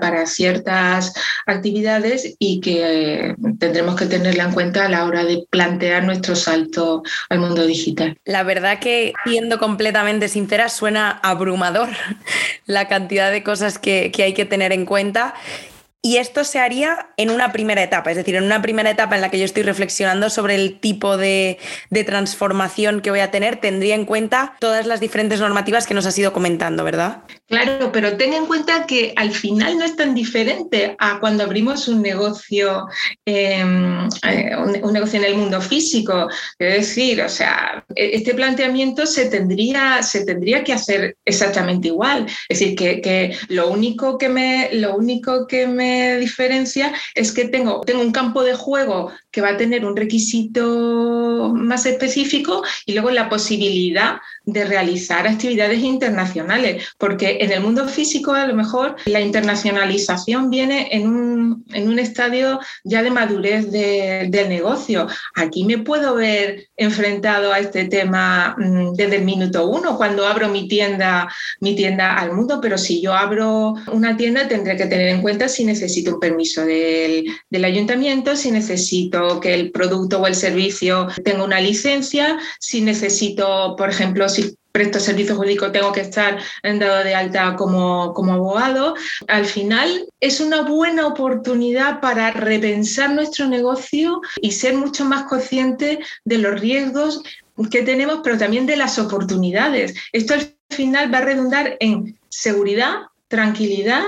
para 0.00 0.26
ciertas 0.26 1.12
actividades 1.46 2.36
y 2.38 2.60
que 2.60 3.30
eh, 3.30 3.34
tendremos 3.58 3.96
que 3.96 4.06
tenerla 4.06 4.44
en 4.44 4.52
cuenta 4.52 4.86
a 4.86 4.88
la 4.88 5.04
hora 5.04 5.24
de 5.24 5.44
plantear 5.50 6.04
nuestro 6.04 6.36
salto 6.36 7.02
al 7.28 7.38
mundo 7.38 7.66
digital. 7.66 8.18
La 8.24 8.42
verdad 8.42 8.78
que, 8.78 9.12
siendo 9.24 9.58
completamente 9.58 10.28
sincera, 10.28 10.68
suena 10.68 11.20
abrumador 11.22 11.88
la 12.66 12.88
cantidad 12.88 13.30
de 13.30 13.42
cosas 13.42 13.78
que, 13.78 14.10
que 14.12 14.22
hay 14.22 14.34
que 14.34 14.44
tener 14.44 14.72
en 14.72 14.86
cuenta 14.86 15.34
y 16.00 16.18
esto 16.18 16.44
se 16.44 16.60
haría 16.60 17.10
en 17.16 17.28
una 17.28 17.50
primera 17.50 17.82
etapa, 17.82 18.10
es 18.10 18.16
decir, 18.16 18.36
en 18.36 18.44
una 18.44 18.62
primera 18.62 18.88
etapa 18.88 19.16
en 19.16 19.20
la 19.20 19.30
que 19.30 19.38
yo 19.38 19.44
estoy 19.44 19.64
reflexionando 19.64 20.30
sobre 20.30 20.54
el 20.54 20.78
tipo 20.78 21.16
de, 21.16 21.58
transformación 22.06 23.00
que 23.00 23.10
voy 23.10 23.18
a 23.18 23.32
tener, 23.32 23.60
tendría 23.60 23.96
en 23.96 24.04
cuenta 24.04 24.54
todas 24.60 24.86
las 24.86 25.00
diferentes 25.00 25.40
normativas 25.40 25.86
que 25.86 25.94
nos 25.94 26.06
has 26.06 26.16
ido 26.16 26.32
comentando, 26.32 26.84
¿verdad? 26.84 27.24
Claro, 27.48 27.90
pero 27.90 28.16
ten 28.16 28.32
en 28.34 28.46
cuenta 28.46 28.86
que 28.86 29.12
al 29.16 29.32
final 29.32 29.76
no 29.78 29.84
es 29.84 29.96
tan 29.96 30.14
diferente 30.14 30.94
a 30.98 31.18
cuando 31.18 31.42
abrimos 31.42 31.88
un 31.88 32.02
negocio, 32.02 32.86
em, 33.24 34.08
eh, 34.22 34.54
un, 34.56 34.92
negocio 34.92 35.18
en 35.18 35.24
el 35.24 35.34
mundo 35.34 35.60
físico. 35.60 36.28
Es 36.58 36.86
decir, 36.86 37.22
o 37.22 37.28
sea, 37.28 37.84
e, 37.96 38.10
este 38.14 38.34
planteamiento 38.34 39.06
se 39.06 39.26
tendría, 39.26 40.02
se 40.02 40.24
tendría 40.24 40.62
que 40.62 40.74
hacer 40.74 41.16
exactamente 41.24 41.88
igual. 41.88 42.26
Es 42.48 42.60
decir, 42.60 42.76
que, 42.76 43.00
que 43.00 43.36
lo 43.48 43.68
único 43.70 44.18
que 44.18 44.28
me, 44.28 44.68
lo 44.74 44.94
único 44.94 45.46
que 45.46 45.66
me 45.66 45.87
diferencia 46.18 46.92
es 47.14 47.32
que 47.32 47.48
tengo, 47.48 47.80
tengo 47.82 48.02
un 48.02 48.12
campo 48.12 48.42
de 48.42 48.54
juego 48.54 49.12
que 49.30 49.40
va 49.40 49.50
a 49.50 49.56
tener 49.56 49.84
un 49.84 49.96
requisito 49.96 51.52
más 51.54 51.86
específico 51.86 52.62
y 52.86 52.92
luego 52.92 53.10
la 53.10 53.28
posibilidad 53.28 54.18
de 54.44 54.64
realizar 54.64 55.26
actividades 55.26 55.80
internacionales, 55.80 56.88
porque 56.98 57.38
en 57.40 57.52
el 57.52 57.60
mundo 57.60 57.86
físico 57.86 58.32
a 58.32 58.46
lo 58.46 58.54
mejor 58.54 58.96
la 59.04 59.20
internacionalización 59.20 60.48
viene 60.48 60.88
en 60.92 61.06
un, 61.06 61.64
en 61.72 61.88
un 61.88 61.98
estadio 61.98 62.58
ya 62.84 63.02
de 63.02 63.10
madurez 63.10 63.70
del 63.70 64.48
negocio. 64.48 65.06
Aquí 65.34 65.64
me 65.64 65.78
puedo 65.78 66.14
ver 66.14 66.68
enfrentado 66.76 67.52
a 67.52 67.58
este 67.58 67.84
tema 67.84 68.56
mm, 68.56 68.94
desde 68.94 69.16
el 69.16 69.24
minuto 69.24 69.68
uno, 69.68 69.96
cuando 69.96 70.26
abro 70.26 70.48
mi 70.48 70.68
tienda, 70.68 71.28
mi 71.60 71.76
tienda 71.76 72.16
al 72.16 72.32
mundo, 72.32 72.60
pero 72.62 72.78
si 72.78 73.02
yo 73.02 73.12
abro 73.12 73.74
una 73.92 74.16
tienda 74.16 74.48
tendré 74.48 74.76
que 74.76 74.86
tener 74.86 75.08
en 75.08 75.20
cuenta 75.20 75.48
si 75.48 75.64
necesito 75.64 76.14
un 76.14 76.20
permiso 76.20 76.64
del, 76.64 77.26
del 77.50 77.64
ayuntamiento, 77.64 78.34
si 78.34 78.50
necesito 78.50 79.17
que 79.40 79.54
el 79.54 79.70
producto 79.70 80.20
o 80.20 80.26
el 80.26 80.34
servicio 80.34 81.08
tenga 81.24 81.44
una 81.44 81.60
licencia, 81.60 82.38
si 82.58 82.80
necesito, 82.80 83.74
por 83.76 83.90
ejemplo, 83.90 84.28
si 84.28 84.56
presto 84.72 85.00
servicio 85.00 85.34
jurídico 85.34 85.72
tengo 85.72 85.90
que 85.92 86.02
estar 86.02 86.38
dado 86.62 87.02
de 87.02 87.14
alta 87.14 87.56
como, 87.56 88.12
como 88.14 88.34
abogado. 88.34 88.94
Al 89.26 89.44
final 89.44 90.06
es 90.20 90.40
una 90.40 90.62
buena 90.62 91.06
oportunidad 91.06 92.00
para 92.00 92.30
repensar 92.30 93.10
nuestro 93.10 93.46
negocio 93.48 94.20
y 94.40 94.52
ser 94.52 94.74
mucho 94.74 95.04
más 95.04 95.24
consciente 95.24 95.98
de 96.24 96.38
los 96.38 96.60
riesgos 96.60 97.22
que 97.72 97.82
tenemos, 97.82 98.20
pero 98.22 98.38
también 98.38 98.66
de 98.66 98.76
las 98.76 98.98
oportunidades. 98.98 99.94
Esto 100.12 100.34
al 100.34 100.54
final 100.70 101.12
va 101.12 101.18
a 101.18 101.22
redundar 101.22 101.76
en 101.80 102.16
seguridad, 102.28 102.98
tranquilidad 103.26 104.04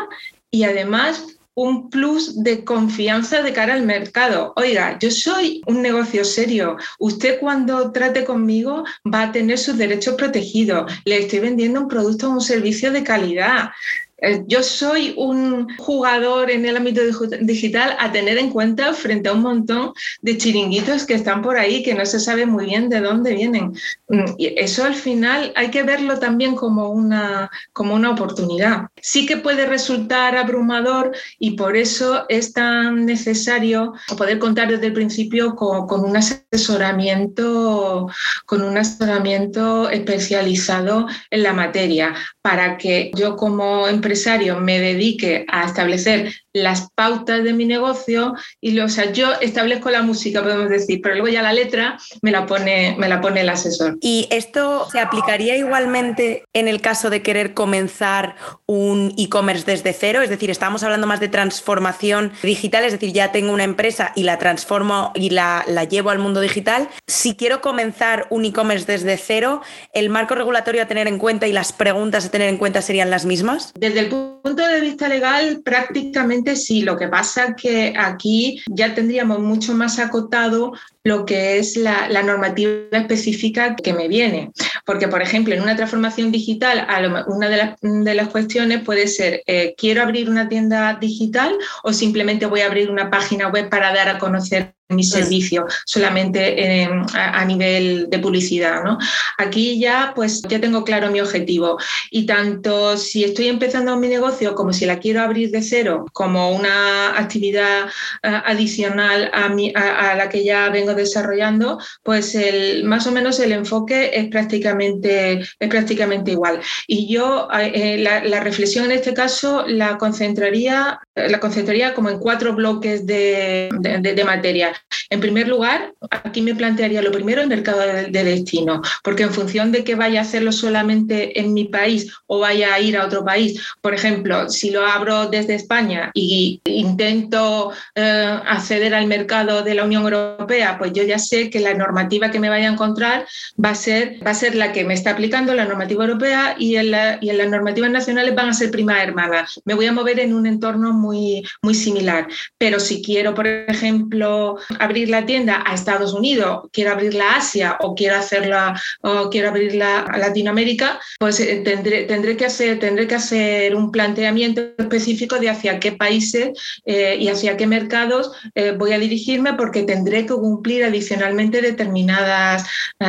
y 0.52 0.64
además 0.64 1.39
un 1.61 1.90
plus 1.90 2.43
de 2.43 2.64
confianza 2.64 3.43
de 3.43 3.52
cara 3.52 3.75
al 3.75 3.85
mercado. 3.85 4.55
Oiga, 4.57 4.99
yo 4.99 5.11
soy 5.11 5.61
un 5.67 5.83
negocio 5.83 6.25
serio. 6.25 6.79
Usted 6.99 7.38
cuando 7.38 7.93
trate 7.93 8.25
conmigo 8.25 8.85
va 9.05 9.25
a 9.25 9.33
tener 9.33 9.59
sus 9.59 9.76
derechos 9.76 10.14
protegidos. 10.14 10.90
Le 11.05 11.19
estoy 11.19 11.40
vendiendo 11.40 11.83
un 11.83 11.88
producto 11.88 12.29
o 12.29 12.33
un 12.33 12.40
servicio 12.40 12.90
de 12.93 13.05
calidad. 13.05 13.73
Eh, 14.22 14.44
yo 14.46 14.62
soy 14.62 15.14
un 15.16 15.68
jugador 15.78 16.50
en 16.50 16.66
el 16.66 16.76
ámbito 16.76 17.00
digital 17.40 17.96
a 17.98 18.12
tener 18.12 18.38
en 18.38 18.50
cuenta 18.50 18.92
frente 18.92 19.28
a 19.28 19.32
un 19.32 19.42
montón 19.42 19.92
de 20.22 20.36
chiringuitos 20.36 21.04
que 21.04 21.14
están 21.14 21.42
por 21.42 21.58
ahí 21.58 21.82
que 21.82 21.94
no 21.94 22.04
se 22.06 22.20
sabe 22.20 22.46
muy 22.46 22.66
bien 22.66 22.88
de 22.88 23.00
dónde 23.00 23.34
vienen. 23.34 23.72
Mm, 24.08 24.34
y 24.38 24.54
eso 24.58 24.84
al 24.84 24.94
final 24.94 25.52
hay 25.56 25.70
que 25.70 25.82
verlo 25.82 26.18
también 26.18 26.54
como 26.54 26.90
una, 26.90 27.50
como 27.72 27.94
una 27.94 28.10
oportunidad. 28.10 28.88
Sí 29.00 29.26
que 29.26 29.36
puede 29.36 29.66
resultar 29.66 30.36
abrumador 30.36 31.12
y 31.38 31.52
por 31.52 31.76
eso 31.76 32.26
es 32.28 32.52
tan 32.52 33.06
necesario 33.06 33.94
poder 34.16 34.38
contar 34.38 34.70
desde 34.70 34.86
el 34.86 34.92
principio 34.92 35.54
con, 35.56 35.86
con 35.86 36.04
un 36.04 36.16
asesoramiento, 36.16 38.08
con 38.46 38.62
un 38.62 38.76
asesoramiento 38.76 39.88
especializado 39.88 41.06
en 41.30 41.42
la 41.42 41.52
materia 41.52 42.14
para 42.42 42.76
que 42.76 43.10
yo 43.14 43.36
como 43.36 43.88
empresario 44.11 44.59
me 44.59 44.81
dedique 44.81 45.45
a 45.47 45.67
establecer 45.67 46.33
las 46.52 46.90
pautas 46.95 47.45
de 47.45 47.52
mi 47.52 47.64
negocio 47.64 48.35
y 48.61 48.73
lo, 48.73 48.87
o 48.87 48.88
sea, 48.88 49.12
yo 49.12 49.33
establezco 49.40 49.90
la 49.90 50.02
música, 50.02 50.42
podemos 50.42 50.69
decir, 50.69 51.00
pero 51.02 51.14
luego 51.14 51.28
ya 51.28 51.42
la 51.42 51.52
letra 51.52 51.99
me 52.23 52.30
la 52.30 52.47
pone, 52.47 52.97
me 52.99 53.09
la 53.09 53.21
pone 53.21 53.42
el 53.42 53.49
asesor. 53.49 53.99
¿Y 54.00 54.26
esto 54.30 54.88
se 54.90 55.00
aplicaría 55.00 55.57
igualmente 55.57 56.45
en 56.52 56.69
el 56.69 56.80
caso 56.80 57.11
de 57.11 57.23
querer 57.23 57.54
comenzar 57.54 58.37
un 58.66 59.14
e-commerce 59.16 59.64
desde 59.64 59.92
cero? 59.92 60.23
Es 60.23 60.30
decir, 60.30 60.50
estamos 60.50 60.83
hablando 60.83 61.07
más 61.07 61.21
de 61.21 61.28
transformación 61.28 62.33
digital, 62.42 62.85
es 62.85 62.92
decir, 62.92 63.12
ya 63.12 63.33
tengo 63.33 63.52
una 63.52 63.64
empresa 63.64 64.12
y 64.16 64.25
la 64.25 64.38
transformo 64.38 65.12
y 65.14 65.30
la, 65.30 65.64
la 65.69 65.85
llevo 65.85 66.11
al 66.11 66.19
mundo 66.19 66.40
digital. 66.40 66.88
Si 67.07 67.37
quiero 67.37 67.61
comenzar 67.61 68.26
un 68.30 68.45
e-commerce 68.45 68.90
desde 68.90 69.16
cero, 69.16 69.62
¿el 69.92 70.11
marco 70.11 70.35
regulatorio 70.35 70.83
a 70.83 70.87
tener 70.87 71.07
en 71.07 71.19
cuenta 71.19 71.47
y 71.47 71.52
las 71.52 71.73
preguntas 71.73 72.26
a 72.26 72.30
tener 72.30 72.49
en 72.49 72.57
cuenta 72.57 72.83
serían 72.83 73.11
las 73.11 73.25
mismas? 73.25 73.73
Desde 73.78 74.00
el 74.00 74.09
punto 74.09 74.66
de 74.66 74.80
vista 74.80 75.09
legal, 75.09 75.61
prácticamente 75.64 76.39
sí, 76.56 76.82
lo 76.82 76.97
que 76.97 77.09
pasa 77.09 77.54
que 77.54 77.94
aquí 77.97 78.62
ya 78.66 78.94
tendríamos 78.94 79.40
mucho 79.40 79.75
más 79.75 79.99
acotado 79.99 80.73
lo 81.04 81.25
que 81.25 81.59
es 81.59 81.76
la, 81.76 82.09
normativa 82.23 82.73
específica 82.92 83.75
que 83.76 83.92
me 83.92 84.09
viene. 84.09 84.50
Porque, 84.85 85.09
por 85.09 85.23
ejemplo, 85.23 85.54
en 85.54 85.62
una 85.62 85.76
transformación 85.76 86.30
digital, 86.30 86.87
una 87.26 87.49
de 87.49 88.14
las, 88.14 88.28
cuestiones 88.28 88.83
puede 88.83 89.09
ser, 89.09 89.42
eh, 89.47 89.75
¿quiero 89.76 90.02
abrir 90.02 90.28
una 90.28 90.49
tienda 90.49 90.99
digital 91.00 91.57
o 91.83 91.92
simplemente 91.92 92.47
voy 92.47 92.61
a 92.61 92.66
abrir 92.66 92.90
una 92.90 93.11
página 93.11 93.49
web 93.49 93.69
para 93.69 93.92
dar 93.95 94.09
a 94.09 94.19
conocer 94.19 94.75
mi 94.90 95.04
servicio 95.04 95.66
solamente 95.87 96.87
a, 97.14 97.45
nivel 97.45 98.09
de 98.11 98.19
publicidad. 98.19 98.83
¿no? 98.85 98.99
Aquí 99.38 99.78
ya 99.80 100.12
pues 100.14 100.42
ya 100.42 100.61
tengo 100.61 100.85
claro 100.85 101.11
mi 101.11 101.21
objetivo 101.21 101.78
y 102.11 102.26
tanto 102.26 102.97
si 102.97 103.25
estoy 103.25 103.49
empezando 103.49 103.97
mi 103.97 104.09
negocio 104.09 104.54
como 104.54 104.73
si 104.73 104.87
la 104.87 104.99
quiero 104.99 105.23
abrir 105.23 105.50
de 105.50 105.62
cero 105.62 106.07
como 106.12 106.50
una 106.50 107.19
actividad 107.19 107.87
eh, 108.23 108.42
adicional 108.45 109.30
a, 109.33 109.49
mi, 109.49 109.73
a, 109.75 110.14
la 110.16 110.28
que 110.28 110.45
ya 110.45 110.69
vengo 110.71 110.89
desarrollando, 110.94 111.78
pues 112.02 112.35
el, 112.35 112.85
más 112.85 113.06
o 113.06 113.12
menos 113.12 113.38
el 113.40 113.52
enfoque 113.52 114.11
es 114.14 114.28
prácticamente, 114.28 115.40
es 115.59 115.68
prácticamente 115.68 116.32
igual. 116.32 116.61
Y 116.87 117.12
yo 117.12 117.49
eh, 117.52 117.99
la, 117.99 118.40
reflexión 118.40 118.87
en 118.87 118.92
este 118.92 119.14
caso 119.14 119.64
la 119.66 119.99
concentraría, 119.99 120.99
la 121.14 121.40
concentraría 121.40 121.95
como 121.95 122.11
en 122.11 122.19
cuatro 122.19 122.55
bloques 122.55 123.07
de, 123.07 123.69
de 124.00 124.25
materia. 124.25 124.73
En 125.12 125.19
primer 125.19 125.49
lugar, 125.49 125.93
aquí 126.09 126.40
me 126.40 126.55
plantearía 126.55 127.02
lo 127.02 127.11
primero 127.11 127.43
el 127.43 127.49
mercado 127.49 127.81
de, 127.81 128.25
destino, 128.25 128.81
porque 129.02 129.25
en 129.25 129.33
función 129.33 129.73
de 129.73 129.83
que 129.83 129.97
vaya 129.97 130.21
a 130.21 130.23
hacerlo 130.23 130.52
solamente 130.52 131.40
en 131.40 131.52
mi 131.52 131.64
país 131.64 132.12
o 132.29 132.38
vaya 132.38 132.75
a 132.75 132.81
ir 132.81 132.97
a 132.97 133.07
otro 133.07 133.25
país, 133.25 133.61
por 133.81 133.93
ejemplo, 133.93 134.49
si 134.49 134.71
lo 134.71 134.87
abro 134.87 135.26
desde 135.26 135.57
España 135.57 136.12
y 136.14 136.61
intento 136.64 137.73
eh, 137.97 138.38
acceder 138.47 138.95
al 138.95 139.09
mercado 139.09 139.62
de 139.62 139.75
la 139.75 139.85
Unión 139.85 140.05
Europea, 140.05 140.79
pues 140.79 140.92
yo 140.92 141.03
ya 141.03 141.18
sé 141.18 141.51
que 141.51 141.59
la 141.59 141.75
normativa 141.75 142.31
que 142.31 142.38
me 142.38 142.49
vaya 142.49 142.68
a 142.68 142.73
encontrar 142.73 143.27
va 143.62 143.70
a 143.70 143.75
ser, 143.75 144.25
va 144.25 144.31
a 144.31 144.35
ser 144.35 144.55
la 144.55 144.70
que 144.70 144.85
me 144.85 144.94
está 144.94 145.11
aplicando 145.11 145.55
la 145.55 145.64
normativa 145.64 146.05
europea 146.05 146.55
y 146.57 146.77
en, 146.77 146.94
y 147.20 147.31
en 147.31 147.38
las 147.38 147.49
normativas 147.49 147.90
nacionales 147.90 148.37
van 148.37 148.51
a 148.51 148.55
ser 148.55 148.70
prima 148.70 149.03
hermana. 149.03 149.49
Me 149.64 149.75
voy 149.75 149.87
a 149.87 149.92
mover 149.92 150.20
en 150.20 150.35
un 150.35 150.46
entorno 150.46 150.92
muy, 150.92 151.10
muy 151.12 151.75
similar. 151.75 152.29
Pero 152.59 152.81
si 152.81 153.03
quiero, 153.03 153.35
por 153.35 153.46
ejemplo, 153.46 154.59
abrir 154.79 155.09
la 155.09 155.27
tienda 155.27 155.62
a 155.66 155.75
Estados 155.75 156.12
Unidos, 156.12 156.68
quiero 156.73 156.92
abrirla 156.92 157.33
a 157.33 157.37
Asia 157.37 157.77
o 157.81 157.94
quiero 157.94 158.16
hacerla 158.16 158.81
o 159.03 159.31
quiero 159.31 159.49
abrirla 159.49 160.01
a 160.01 160.18
Latinoamérica, 160.18 161.01
pues 161.18 161.40
eh, 161.40 161.62
tendré, 161.64 162.05
tendré, 162.05 162.37
que 162.37 162.46
hacer, 162.46 162.79
tendré 162.79 163.07
que 163.07 163.14
hacer 163.14 163.75
un 163.75 163.90
planteamiento 163.90 164.62
específico 164.79 165.38
de 165.38 165.51
hacia 165.51 165.81
qué 165.81 165.92
países 165.92 166.51
eh, 166.85 167.16
y 167.18 167.29
hacia 167.29 167.57
qué 167.57 167.66
mercados 167.66 168.33
eh, 168.55 168.73
voy 168.73 168.92
a 168.92 168.99
dirigirme 168.99 169.55
porque 169.55 169.83
tendré 169.83 170.27
que 170.27 170.35
cumplir 170.35 170.85
adicionalmente 170.85 171.61
determinadas, 171.61 172.64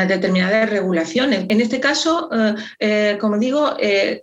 determinadas 0.07 0.69
regulaciones. 0.69 1.45
En 1.49 1.61
este 1.61 1.79
caso, 1.79 2.29
como 3.19 3.37
digo, 3.37 3.75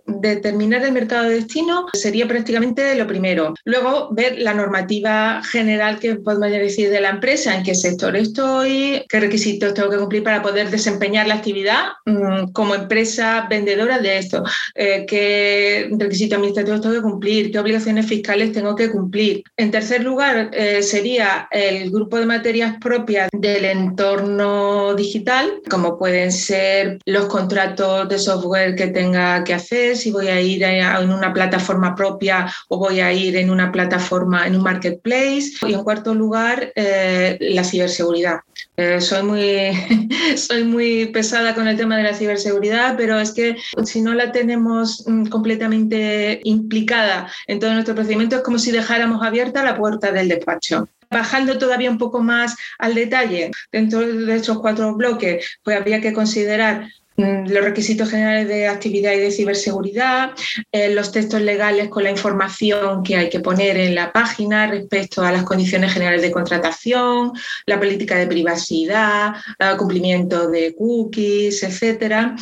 determinar 0.05 0.83
el 0.83 0.91
mercado 0.91 1.29
de 1.29 1.35
destino 1.35 1.85
sería 1.93 2.27
prácticamente 2.27 2.95
lo 2.95 3.07
primero. 3.07 3.53
Luego, 3.65 4.09
ver 4.11 4.39
la 4.39 4.53
normativa 4.53 5.41
general 5.43 5.99
que 5.99 6.15
podemos 6.15 6.49
decir 6.51 6.89
de 6.89 7.01
la 7.01 7.09
empresa 7.09 7.55
en 7.55 7.63
qué 7.63 7.75
sector 7.75 8.15
estoy, 8.15 9.05
qué 9.09 9.19
requisitos 9.19 9.73
tengo 9.73 9.89
que 9.89 9.97
cumplir 9.97 10.23
para 10.23 10.41
poder 10.41 10.69
desempeñar 10.69 11.27
la 11.27 11.35
actividad 11.35 11.89
mm, 12.05 12.51
como 12.51 12.75
empresa 12.75 13.47
vendedora 13.49 13.99
de 13.99 14.17
esto, 14.17 14.43
eh, 14.75 15.05
qué 15.07 15.89
requisitos 15.97 16.37
administrativos 16.37 16.81
tengo 16.81 16.95
que 16.95 17.01
cumplir, 17.01 17.51
qué 17.51 17.59
obligaciones 17.59 18.05
fiscales 18.05 18.51
tengo 18.51 18.75
que 18.75 18.89
cumplir. 18.89 19.43
En 19.57 19.71
tercer 19.71 20.03
lugar, 20.03 20.51
eh, 20.53 20.81
sería 20.81 21.47
el 21.51 21.91
grupo 21.91 22.17
de 22.17 22.25
materias 22.25 22.75
propias 22.79 23.29
del 23.33 23.65
entorno 23.65 24.95
digital, 24.95 25.61
como 25.69 25.97
pueden 25.97 26.31
ser 26.31 26.99
los 27.05 27.25
contratos 27.25 28.07
de 28.09 28.19
software 28.19 28.75
que 28.75 28.87
tenga 28.87 29.43
que 29.43 29.53
hacer, 29.53 29.97
si 29.97 30.11
voy 30.11 30.27
a 30.27 30.41
ir 30.41 30.63
en 30.63 31.11
una 31.11 31.33
plataforma 31.33 31.95
propia 31.95 32.51
o 32.67 32.77
voy 32.77 32.99
a 32.99 33.11
ir 33.11 33.35
en 33.35 33.48
una 33.51 33.71
plataforma, 33.71 34.47
en 34.47 34.55
un 34.55 34.63
marketplace. 34.63 35.51
Y 35.67 35.73
en 35.73 35.83
cuarto 35.83 36.13
lugar, 36.13 36.71
eh, 36.75 37.37
la 37.39 37.63
ciberseguridad. 37.63 38.39
Eh, 38.77 39.01
soy, 39.01 39.23
muy, 39.23 40.07
soy 40.37 40.63
muy 40.63 41.07
pesada 41.07 41.53
con 41.53 41.67
el 41.67 41.77
tema 41.77 41.97
de 41.97 42.03
la 42.03 42.13
ciberseguridad, 42.13 42.95
pero 42.97 43.19
es 43.19 43.31
que 43.31 43.57
si 43.83 44.01
no 44.01 44.13
la 44.13 44.31
tenemos 44.31 45.03
mm, 45.05 45.25
completamente 45.25 46.39
implicada 46.43 47.29
en 47.47 47.59
todo 47.59 47.73
nuestro 47.73 47.95
procedimiento, 47.95 48.37
es 48.37 48.41
como 48.41 48.57
si 48.57 48.71
dejáramos 48.71 49.21
abierta 49.21 49.63
la 49.63 49.77
puerta 49.77 50.11
del 50.11 50.29
despacho. 50.29 50.87
Bajando 51.11 51.57
todavía 51.57 51.89
un 51.89 51.97
poco 51.97 52.21
más 52.21 52.55
al 52.77 52.93
detalle, 52.93 53.51
dentro 53.71 53.99
de 53.99 54.35
estos 54.35 54.59
cuatro 54.59 54.95
bloques, 54.95 55.57
pues 55.63 55.75
habría 55.75 56.01
que 56.01 56.13
considerar 56.13 56.87
los 57.19 57.63
requisitos 57.63 58.09
generales 58.09 58.47
de 58.47 58.67
actividad 58.67 59.13
y 59.13 59.19
de 59.19 59.31
ciberseguridad, 59.31 60.31
eh, 60.71 60.93
los 60.93 61.11
textos 61.11 61.41
legales 61.41 61.89
con 61.89 62.03
la 62.03 62.11
información 62.11 63.03
que 63.03 63.17
hay 63.17 63.29
que 63.29 63.39
poner 63.39 63.77
en 63.77 63.95
la 63.95 64.11
página 64.11 64.67
respecto 64.67 65.21
a 65.21 65.31
las 65.31 65.43
condiciones 65.43 65.93
generales 65.93 66.21
de 66.21 66.31
contratación, 66.31 67.33
la 67.65 67.77
política 67.77 68.15
de 68.15 68.27
privacidad, 68.27 69.33
el 69.57 69.77
cumplimiento 69.77 70.49
de 70.49 70.73
cookies, 70.75 71.63
etcétera. 71.63 72.35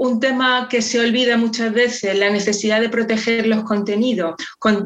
Un 0.00 0.18
tema 0.18 0.66
que 0.70 0.80
se 0.80 0.98
olvida 0.98 1.36
muchas 1.36 1.74
veces, 1.74 2.18
la 2.18 2.30
necesidad 2.30 2.80
de 2.80 2.88
proteger 2.88 3.46
los 3.46 3.64
contenidos, 3.64 4.34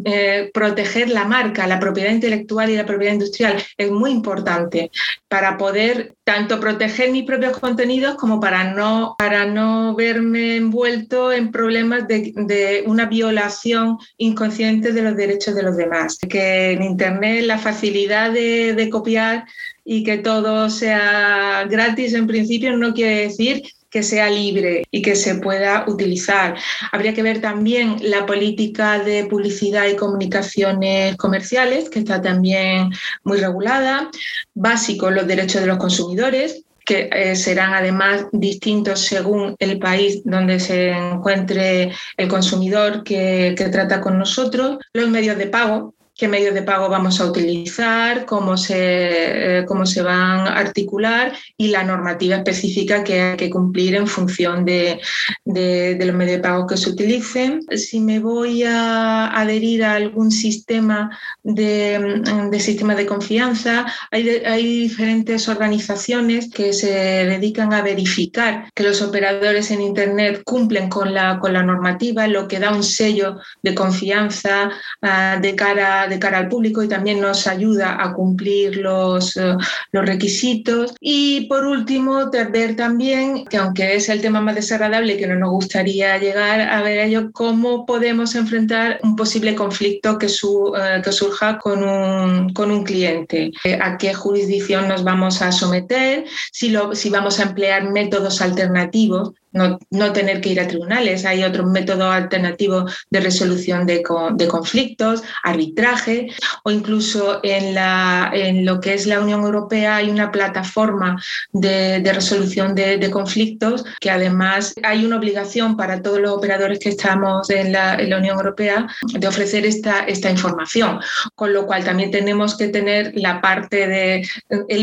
eh, 0.05 0.51
proteger 0.53 1.09
la 1.09 1.25
marca, 1.25 1.69
la 1.69 1.79
propiedad 1.79 2.11
intelectual 2.11 2.69
y 2.69 2.77
la 2.77 2.85
propiedad 2.85 3.13
industrial, 3.13 3.63
es 3.79 3.91
muy 3.93 4.11
importante 4.11 4.91
para 5.29 5.57
poder 5.57 6.17
tanto 6.25 6.59
proteger 6.59 7.13
mis 7.13 7.23
propios 7.23 7.57
contenidos 7.61 8.17
como 8.17 8.41
para 8.41 8.75
no, 8.75 9.15
para 9.17 9.47
no 9.47 9.95
verme 9.95 10.57
envuelto 10.57 11.33
en 11.33 11.53
problemas 11.53 12.09
de, 12.09 12.83
una 12.85 13.07
violación 13.07 13.99
inconsciente 14.19 14.93
de 14.93 15.03
los 15.03 15.17
derechos 15.17 15.55
de 15.55 15.63
los 15.63 15.77
demás. 15.77 16.19
Que 16.29 16.73
en 16.73 16.83
Internet 16.83 17.45
la 17.45 17.59
facilidad 17.59 18.33
de, 18.33 18.75
de 18.75 18.91
copiar 18.91 19.45
y 19.85 20.03
que 20.03 20.19
todo 20.19 20.71
sea 20.71 21.67
gratis 21.71 22.15
en 22.15 22.27
principio 22.27 22.77
no 22.77 22.95
quiere 22.95 23.29
decir 23.29 23.63
que 23.95 24.03
sea 24.03 24.29
libre 24.29 24.89
y 24.91 25.03
que 25.03 25.15
se 25.15 25.37
pueda 25.37 25.85
utilizar. 25.87 26.57
Habría 26.91 27.15
que 27.15 27.23
ver 27.23 27.41
también 27.41 27.99
la 28.03 28.27
política 28.27 28.99
de 28.99 29.27
publicidad 29.27 29.87
y 29.87 29.95
comunicaciones 29.95 31.17
comerciales, 31.17 31.89
que 31.91 32.01
está 32.01 32.21
también 32.21 32.91
muy 33.23 33.39
regulada. 33.39 34.11
Básico, 34.53 35.13
los 35.13 35.29
derechos 35.29 35.61
de 35.61 35.69
los 35.69 35.79
consumidores, 35.79 36.65
que 36.85 37.09
eh, 37.13 37.37
serán 37.37 37.73
además 37.73 38.27
distintos 38.33 38.99
según 38.99 39.55
el 39.61 39.79
país 39.79 40.23
donde 40.25 40.59
se 40.59 40.91
encuentre 40.91 41.93
el 42.17 42.27
consumidor 42.27 43.05
que, 43.05 43.55
que 43.57 43.69
trata 43.69 44.01
con 44.01 44.19
nosotros. 44.19 44.79
Los 44.93 45.09
medios 45.09 45.39
de 45.39 45.47
pago, 45.47 45.95
qué 46.17 46.29
medios 46.29 46.55
de 46.55 46.63
pago 46.63 46.89
vamos 46.89 47.21
a 47.21 47.27
utilizar, 47.27 48.25
cómo 48.25 48.57
se, 48.57 49.59
eh, 49.59 49.65
cómo 49.67 49.85
se 49.85 50.03
van 50.03 50.47
a 50.47 50.59
articular 50.59 51.33
y 51.57 51.69
la 51.69 51.83
normativa 51.83 52.37
específica 52.37 53.03
que 53.03 53.21
hay 53.21 53.37
que 53.37 53.51
cumplir 53.51 53.97
en 53.97 54.07
función 54.07 54.65
de, 54.65 55.01
los 55.45 56.15
medios 56.15 56.37
de 56.37 56.43
pago 56.43 56.67
que 56.67 56.77
se 56.77 56.91
utilicen. 56.91 57.63
Si 57.77 58.01
me 58.01 58.21
voy 58.21 58.63
a 58.63 59.27
adherir 59.37 59.85
a 59.85 59.95
algún 59.95 60.31
sistema 60.31 61.19
de, 61.43 62.23
de 62.51 62.61
sistema 62.61 62.95
de 62.95 63.07
confianza, 63.07 63.87
hay, 64.11 64.29
hay 64.29 64.63
diferentes 64.83 65.49
organizaciones 65.49 66.51
que 66.51 66.73
se 66.73 66.93
dedican 66.93 67.73
a 67.73 67.83
verificar 67.83 68.71
que 68.75 68.85
los 68.85 69.03
operadores 69.03 69.71
en 69.71 69.81
Internet 69.81 70.43
cumplen 70.45 70.89
con 70.89 71.13
la, 71.13 71.39
con 71.41 71.53
la 71.53 71.63
normativa, 71.63 72.27
lo 72.29 72.47
que 72.47 72.61
da 72.61 72.73
un 72.73 72.85
sello 72.85 73.39
de 73.63 73.75
confianza 73.75 74.71
uh, 75.03 75.41
de 75.41 75.55
cara 75.57 76.04
de 76.09 76.19
cara 76.19 76.39
al 76.39 76.49
público 76.49 76.83
y 76.83 76.89
también 76.89 77.21
nos 77.21 77.47
ayuda 77.47 78.03
a 78.03 78.13
cumplir 78.13 78.77
los, 78.77 79.37
eh, 79.37 79.57
los 79.93 80.07
requisitos. 80.07 80.95
Y 81.01 81.43
por 81.47 81.65
último, 81.67 82.31
ver 82.31 82.77
también, 82.77 83.45
que 83.47 83.57
aunque 83.57 83.95
es 83.97 84.09
el 84.09 84.21
tema 84.21 84.41
más 84.41 84.55
desagradable 84.55 85.17
que 85.17 85.27
no 85.27 85.37
nos 85.37 85.51
gustaría 85.51 86.19
llegar 86.19 86.61
a 86.61 86.83
ver 86.83 86.99
ello, 86.99 87.31
cómo 87.33 87.87
podemos 87.87 88.35
enfrentar 88.35 89.01
un 89.03 89.17
posible 89.17 89.55
conflicto 89.55 90.19
que, 90.19 90.29
su, 90.29 90.75
eh, 90.77 91.01
que 91.03 91.13
surja 91.13 91.59
con 91.59 91.83
un, 91.83 92.53
con 92.53 92.71
un 92.71 92.85
cliente. 92.85 93.53
Eh, 93.65 93.79
¿A 93.81 93.97
qué 93.99 94.15
jurisdicción 94.15 94.89
nos 94.89 95.05
vamos 95.05 95.43
a 95.43 95.53
someter? 95.53 96.25
Si, 96.53 96.71
lo, 96.71 96.95
si 96.95 97.11
vamos 97.11 97.41
a 97.41 97.45
emplear 97.45 97.91
métodos 97.91 98.41
alternativos 98.41 99.33
no, 99.55 100.13
tener 100.13 100.41
que 100.41 100.51
ir 100.51 100.61
a 100.61 100.67
tribunales. 100.67 101.25
Hay 101.25 101.45
otro 101.45 101.65
método 101.67 102.11
alternativo 102.11 102.87
de 103.11 103.21
resolución 103.21 103.87
de, 103.87 104.03
conflictos, 104.03 105.23
arbitraje, 105.43 106.29
o 106.65 106.71
incluso 106.71 107.41
en, 107.43 107.75
la, 107.75 108.31
en, 108.35 108.67
lo 108.67 108.81
que 108.81 108.95
es 108.95 109.07
la 109.07 109.21
Unión 109.21 109.43
Europea 109.43 109.97
hay 109.97 110.11
una 110.11 110.31
plataforma 110.31 111.23
de, 111.53 112.03
resolución 112.13 112.75
de, 112.75 113.11
conflictos 113.11 113.85
que 114.01 114.11
además 114.11 114.75
hay 114.83 115.05
una 115.05 115.17
obligación 115.17 115.77
para 115.77 116.03
todos 116.03 116.19
los 116.19 116.33
operadores 116.33 116.79
que 116.79 116.89
estamos 116.89 117.49
en 117.51 117.73
la, 117.73 117.97
Unión 118.15 118.37
Europea 118.37 118.87
de 119.03 119.27
ofrecer 119.27 119.67
esta, 119.67 120.01
esta 120.01 120.31
información, 120.31 121.01
con 121.35 121.53
lo 121.53 121.67
cual 121.67 121.85
también 121.85 122.11
tenemos 122.11 122.57
que 122.57 122.69
tener 122.69 123.13
la 123.15 123.41
parte 123.41 123.89
de 123.89 124.29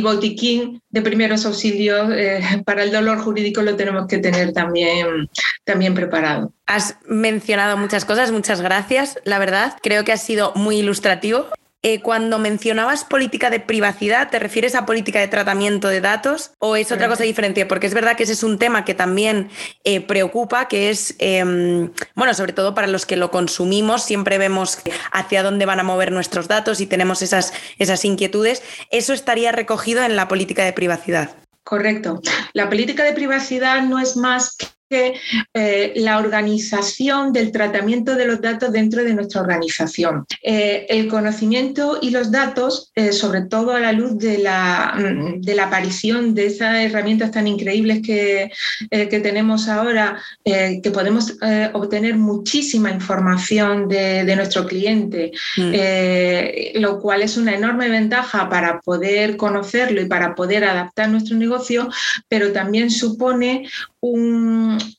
botiquín 0.02 0.82
de 0.90 1.02
primeros 1.02 1.46
auxilios 1.46 2.10
eh, 2.14 2.42
para 2.66 2.84
el 2.84 2.92
dolor 2.92 3.20
jurídico 3.20 3.62
lo 3.62 3.76
tenemos 3.76 4.08
que 4.08 4.18
tener 4.18 4.52
también 4.52 4.61
también, 4.62 5.30
también 5.64 5.94
preparado. 5.94 6.54
Has 6.66 6.98
mencionado 7.08 7.78
muchas 7.78 8.06
cosas, 8.06 8.32
muchas 8.32 8.62
gracias, 8.62 9.20
la 9.24 9.40
verdad. 9.40 9.78
Creo 9.82 10.04
que 10.04 10.12
ha 10.12 10.18
sido 10.18 10.54
muy 10.56 10.78
ilustrativo. 10.78 11.48
Eh, 11.84 12.00
cuando 12.00 12.38
mencionabas 12.38 13.04
política 13.04 13.50
de 13.50 13.60
privacidad, 13.60 14.30
¿te 14.30 14.38
refieres 14.38 14.76
a 14.76 14.86
política 14.86 15.20
de 15.20 15.28
tratamiento 15.28 15.88
de 15.88 16.00
datos 16.00 16.52
o 16.60 16.76
es 16.76 16.92
otra 16.92 17.08
cosa 17.08 17.24
diferente? 17.24 17.66
Porque 17.66 17.88
es 17.88 17.96
verdad 17.96 18.16
que 18.16 18.22
ese 18.22 18.34
es 18.34 18.44
un 18.44 18.60
tema 18.60 18.86
que 18.86 18.94
también 18.94 19.50
eh, 19.84 20.00
preocupa, 20.00 20.68
que 20.68 20.92
es, 20.92 21.16
em, 21.18 21.92
bueno, 22.14 22.36
sobre 22.36 22.54
todo 22.54 22.76
para 22.76 22.86
los 22.86 23.08
que 23.08 23.16
lo 23.16 23.32
consumimos, 23.32 24.04
siempre 24.04 24.38
vemos 24.38 24.78
hacia 25.12 25.42
dónde 25.42 25.66
van 25.66 25.80
a 25.80 25.84
mover 25.84 26.12
nuestros 26.12 26.48
datos 26.48 26.82
y 26.82 26.86
tenemos 26.86 27.24
esas, 27.24 27.52
esas 27.80 28.06
inquietudes. 28.06 28.62
¿Eso 28.92 29.14
estaría 29.14 29.52
recogido 29.52 30.04
en 30.04 30.16
la 30.16 30.28
política 30.28 30.64
de 30.64 30.74
privacidad? 30.74 31.41
Correcto. 31.64 32.22
La 32.54 32.70
política 32.70 33.04
de 33.04 33.14
privacidad 33.14 33.84
no 33.84 34.00
es 34.00 34.18
más 34.18 34.58
que 34.92 35.14
eh, 35.54 35.94
la 35.96 36.20
organización 36.20 37.32
del 37.32 37.52
tratamiento 37.52 38.16
de 38.16 38.26
los 38.26 38.42
datos 38.42 38.74
dentro 38.74 39.04
de 39.06 39.14
nuestra 39.14 39.40
organización. 39.40 40.26
Eh, 40.44 40.86
el 40.90 41.08
conocimiento 41.08 42.00
y 42.02 42.10
los 42.10 42.30
datos, 42.30 42.92
eh, 42.96 43.14
sobre 43.14 43.44
todo 43.44 43.72
a 43.72 43.80
la 43.80 43.94
luz 43.94 44.18
de 44.18 44.40
la, 44.40 44.94
mm, 44.98 45.42
de 45.42 45.56
la 45.56 45.64
aparición 45.68 46.36
de 46.36 46.48
esas 46.48 46.76
herramientas 46.76 47.32
tan 47.32 47.48
increíbles 47.48 48.02
que, 48.06 48.52
que 48.90 49.20
tenemos 49.22 49.70
ahora, 49.70 50.22
que 50.44 50.92
podemos 50.94 51.38
obtener 51.74 52.16
muchísima 52.18 52.92
información 52.92 53.88
de, 53.88 54.26
de 54.26 54.36
nuestro 54.36 54.66
cliente, 54.66 55.32
mm. 55.56 56.80
lo 56.80 57.00
cual 57.00 57.22
es 57.22 57.38
una 57.38 57.56
enorme 57.56 57.88
ventaja 57.90 58.50
para 58.50 58.82
poder 58.82 59.38
conocerlo 59.38 60.02
y 60.02 60.06
para 60.06 60.36
poder 60.36 60.66
adaptar 60.66 61.10
nuestro 61.10 61.38
negocio, 61.38 61.90
pero 62.28 62.52
también 62.52 62.90
supone 62.90 63.70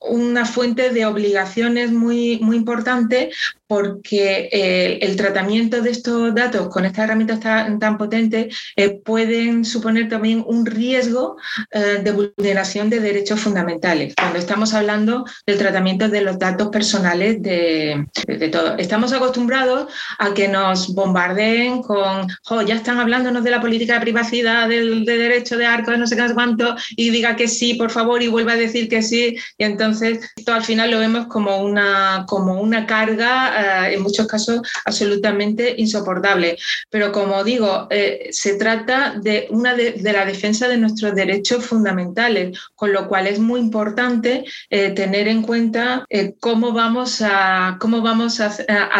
una 0.01 0.45
fuente 0.45 0.91
de 0.91 1.07
obligaciones 1.07 1.93
muy, 1.93 2.39
muy 2.41 2.57
importante 2.57 3.31
porque 3.73 4.51
eh, 4.53 4.99
el 5.01 5.17
tratamiento 5.17 5.81
de 5.81 5.93
estos 5.93 6.35
datos 6.35 6.69
con 6.69 6.85
estas 6.85 7.05
herramientas 7.05 7.41
tan, 7.41 7.97
potentes 7.97 8.55
eh, 8.77 9.01
pueden 9.03 9.65
suponer 9.65 10.11
también 10.11 10.45
un 10.47 10.67
riesgo 10.67 11.39
eh, 11.71 12.03
de 12.05 12.13
vulneración 12.13 12.91
de 12.91 13.01
derechos 13.01 13.41
fundamentales. 13.41 14.15
Cuando 14.15 14.39
estamos 14.39 14.75
hablando 14.75 15.25
del 15.47 15.57
tratamiento 15.57 16.11
de 16.11 16.21
los 16.21 16.39
datos 16.39 16.69
personales 16.69 17.43
de, 17.43 18.05
de, 18.27 18.49
todo. 18.51 18.77
Estamos 18.77 19.11
acostumbrados 19.15 19.91
a 20.19 20.35
que 20.35 20.49
nos 20.49 20.95
bombardeen 20.95 21.81
con, 21.81 22.27
ya 22.67 22.75
están 22.75 23.01
hablándonos 23.01 23.43
de 23.43 23.53
la 23.53 23.63
política 23.63 23.95
de 23.95 24.01
privacidad, 24.01 24.69
del 24.69 25.07
de 25.07 25.17
derecho 25.17 25.57
de 25.57 25.65
arco, 25.65 25.97
no 25.97 26.07
sé 26.07 26.15
qué, 26.15 26.27
cuánto, 26.35 26.77
y 26.95 27.09
diga 27.09 27.37
que 27.37 27.49
sí, 27.49 27.73
por 27.73 27.91
favor, 27.91 28.23
y 28.23 28.29
vuelva 28.29 28.53
a 28.53 28.57
decir 28.57 28.91
que 28.91 29.01
sí. 29.01 29.39
Y 29.57 29.65
entonces 29.65 30.31
esto 30.37 30.53
al 30.53 30.63
final 30.63 30.91
lo 30.91 30.99
vemos 30.99 31.27
como 31.29 31.63
una, 31.63 32.27
como 32.29 32.61
una 32.61 32.85
carga 32.85 33.62
eh, 33.63 33.95
en 33.95 34.03
muchos 34.03 34.27
casos 34.27 34.61
absolutamente 34.85 35.75
insoportable. 35.79 36.57
Pero 36.91 37.13
como 37.13 37.45
digo, 37.45 37.87
eh, 37.91 38.29
se 38.31 38.55
trata 38.55 39.15
de, 39.21 39.47
una 39.51 39.75
de, 39.75 40.01
la 40.03 40.25
defensa 40.25 40.69
de 40.69 40.77
nuestros 40.77 41.15
derechos 41.15 41.65
fundamentales, 41.65 42.59
con 42.75 42.93
lo 42.93 43.09
cual 43.09 43.27
es 43.27 43.39
muy 43.39 43.61
importante 43.61 44.45
eh, 44.71 44.91
tener 44.91 45.29
en 45.29 45.43
cuenta 45.43 46.05
cómo 46.41 46.73
vamos, 46.73 47.23
a, 47.23 47.77
cómo 47.81 48.03
vamos 48.03 48.41
a, 48.41 48.51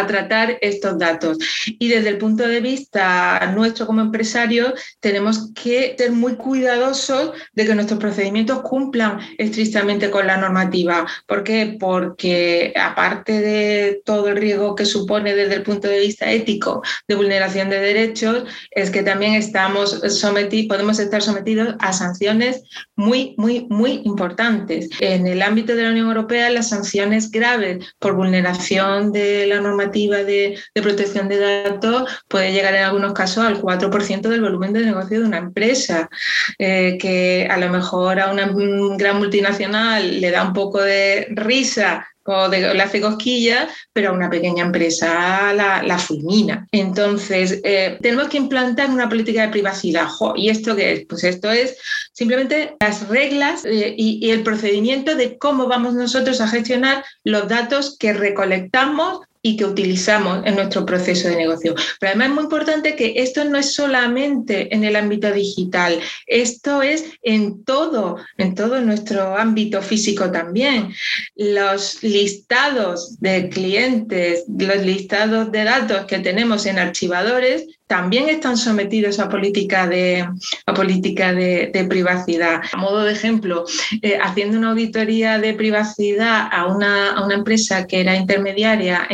tratar 0.07 0.57
estos 0.61 0.97
datos. 0.97 1.37
Y 1.65 1.87
desde 1.87 2.09
el 2.09 2.17
punto 2.17 2.47
de 2.47 2.61
vista 2.61 3.51
nuestro 3.53 3.85
como 3.85 4.01
empresario, 4.01 4.73
tenemos 4.99 5.51
que 5.53 5.95
ser 5.97 6.11
muy 6.11 6.35
cuidadosos 6.35 7.31
de 7.53 7.65
que 7.65 7.75
nuestros 7.75 7.99
procedimientos 7.99 8.61
cumplan 8.61 9.19
estrictamente 9.37 10.09
con 10.09 10.27
la 10.27 10.37
normativa. 10.37 11.05
¿Por 11.27 11.43
qué? 11.43 11.77
Porque 11.79 12.73
aparte 12.75 13.41
de 13.41 14.01
todo 14.05 14.29
el 14.29 14.37
riesgo 14.37 14.52
que 14.75 14.85
supone 14.85 15.35
desde 15.35 15.55
el 15.55 15.63
punto 15.63 15.87
de 15.87 15.99
vista 15.99 16.31
ético 16.31 16.81
de 17.07 17.15
vulneración 17.15 17.69
de 17.69 17.79
derechos 17.79 18.43
es 18.71 18.89
que 18.89 19.03
también 19.03 19.33
estamos 19.33 20.01
sometidos, 20.09 20.67
podemos 20.67 20.99
estar 20.99 21.21
sometidos 21.21 21.75
a 21.79 21.93
sanciones 21.93 22.63
muy, 22.95 23.35
muy, 23.37 23.67
muy 23.69 24.01
importantes. 24.05 24.89
En 24.99 25.27
el 25.27 25.41
ámbito 25.41 25.75
de 25.75 25.83
la 25.83 25.91
Unión 25.91 26.07
Europea, 26.07 26.49
las 26.49 26.69
sanciones 26.69 27.31
graves 27.31 27.85
por 27.99 28.15
vulneración 28.15 29.11
de 29.11 29.47
la 29.47 29.59
normativa 29.59 30.17
de, 30.17 30.59
de 30.73 30.81
protección 30.81 31.27
de 31.29 31.63
datos 31.63 32.23
puede 32.27 32.51
llegar 32.51 32.75
en 32.75 32.83
algunos 32.83 33.13
casos 33.13 33.43
al 33.45 33.61
4% 33.61 34.21
del 34.21 34.41
volumen 34.41 34.73
de 34.73 34.85
negocio 34.85 35.19
de 35.19 35.25
una 35.25 35.37
empresa, 35.37 36.09
eh, 36.57 36.97
que 36.99 37.47
a 37.49 37.57
lo 37.57 37.69
mejor 37.69 38.19
a 38.19 38.31
una 38.31 38.51
gran 38.97 39.17
multinacional 39.17 40.21
le 40.21 40.31
da 40.31 40.43
un 40.43 40.53
poco 40.53 40.81
de 40.81 41.27
risa 41.31 42.07
o 42.25 42.47
le 42.47 42.81
hace 42.81 43.01
cosquilla, 43.01 43.69
pero 43.91 44.09
a 44.09 44.13
una 44.13 44.29
pequeña 44.29 44.63
empresa 44.63 45.53
la, 45.53 45.97
fulmina. 45.97 46.67
Entonces, 46.71 47.59
eh, 47.63 47.97
tenemos 48.01 48.29
que 48.29 48.37
implantar 48.37 48.89
una 48.89 49.09
política 49.09 49.43
de 49.43 49.51
privacidad. 49.51 50.07
¿Y 50.35 50.49
esto 50.49 50.75
qué 50.75 50.93
es? 50.93 51.05
Pues 51.05 51.23
esto 51.23 51.51
es 51.51 51.77
simplemente 52.11 52.75
las 52.79 53.07
reglas 53.07 53.65
eh, 53.65 53.93
y 53.97 54.29
el 54.31 54.43
procedimiento 54.43 55.15
de 55.15 55.37
cómo 55.37 55.67
vamos 55.67 55.93
nosotros 55.93 56.41
a 56.41 56.47
gestionar 56.47 57.03
los 57.23 57.47
datos 57.47 57.97
que 57.97 58.13
recolectamos 58.13 59.21
y 59.45 59.57
que 59.57 59.65
utilizamos 59.65 60.41
en 60.45 60.55
nuestro 60.55 60.85
proceso 60.85 61.27
de 61.27 61.35
negocio. 61.35 61.75
Pero 61.99 62.11
además 62.11 62.29
es 62.29 62.33
muy 62.33 62.43
importante 62.45 62.95
que 62.95 63.13
esto 63.17 63.43
no 63.43 63.57
es 63.57 63.73
solamente 63.73 64.73
en 64.73 64.85
el 64.85 64.95
ámbito 64.95 65.31
digital, 65.31 65.99
esto 66.25 66.81
es 66.81 67.05
en 67.21 67.63
todo, 67.65 68.17
en 68.37 68.55
todo 68.55 68.79
nuestro 68.79 69.37
ámbito 69.37 69.81
físico 69.81 70.31
también. 70.31 70.93
Los 71.35 72.01
listados 72.01 73.19
de 73.19 73.49
clientes, 73.49 74.45
los 74.47 74.77
listados 74.77 75.51
de 75.51 75.65
datos 75.65 76.05
que 76.05 76.19
tenemos 76.19 76.65
en 76.65 76.79
archivadores 76.79 77.67
también 77.93 78.27
están 78.27 78.57
sometidos 78.57 79.19
a 79.19 79.29
política 79.29 79.85
de, 79.85 80.27
política 80.75 81.31
de, 81.31 81.85
privacidad. 81.87 82.61
A 82.71 82.77
modo 82.77 83.03
de 83.03 83.13
ejemplo, 83.13 83.65
eh, 84.01 84.17
haciendo 84.19 84.57
una 84.57 84.71
auditoría 84.71 85.37
de 85.37 85.53
privacidad 85.53 86.49
a 86.51 86.65
una, 86.65 87.13
empresa 87.31 87.85
que 87.85 88.01
era 88.01 88.15
intermediaria 88.15 89.07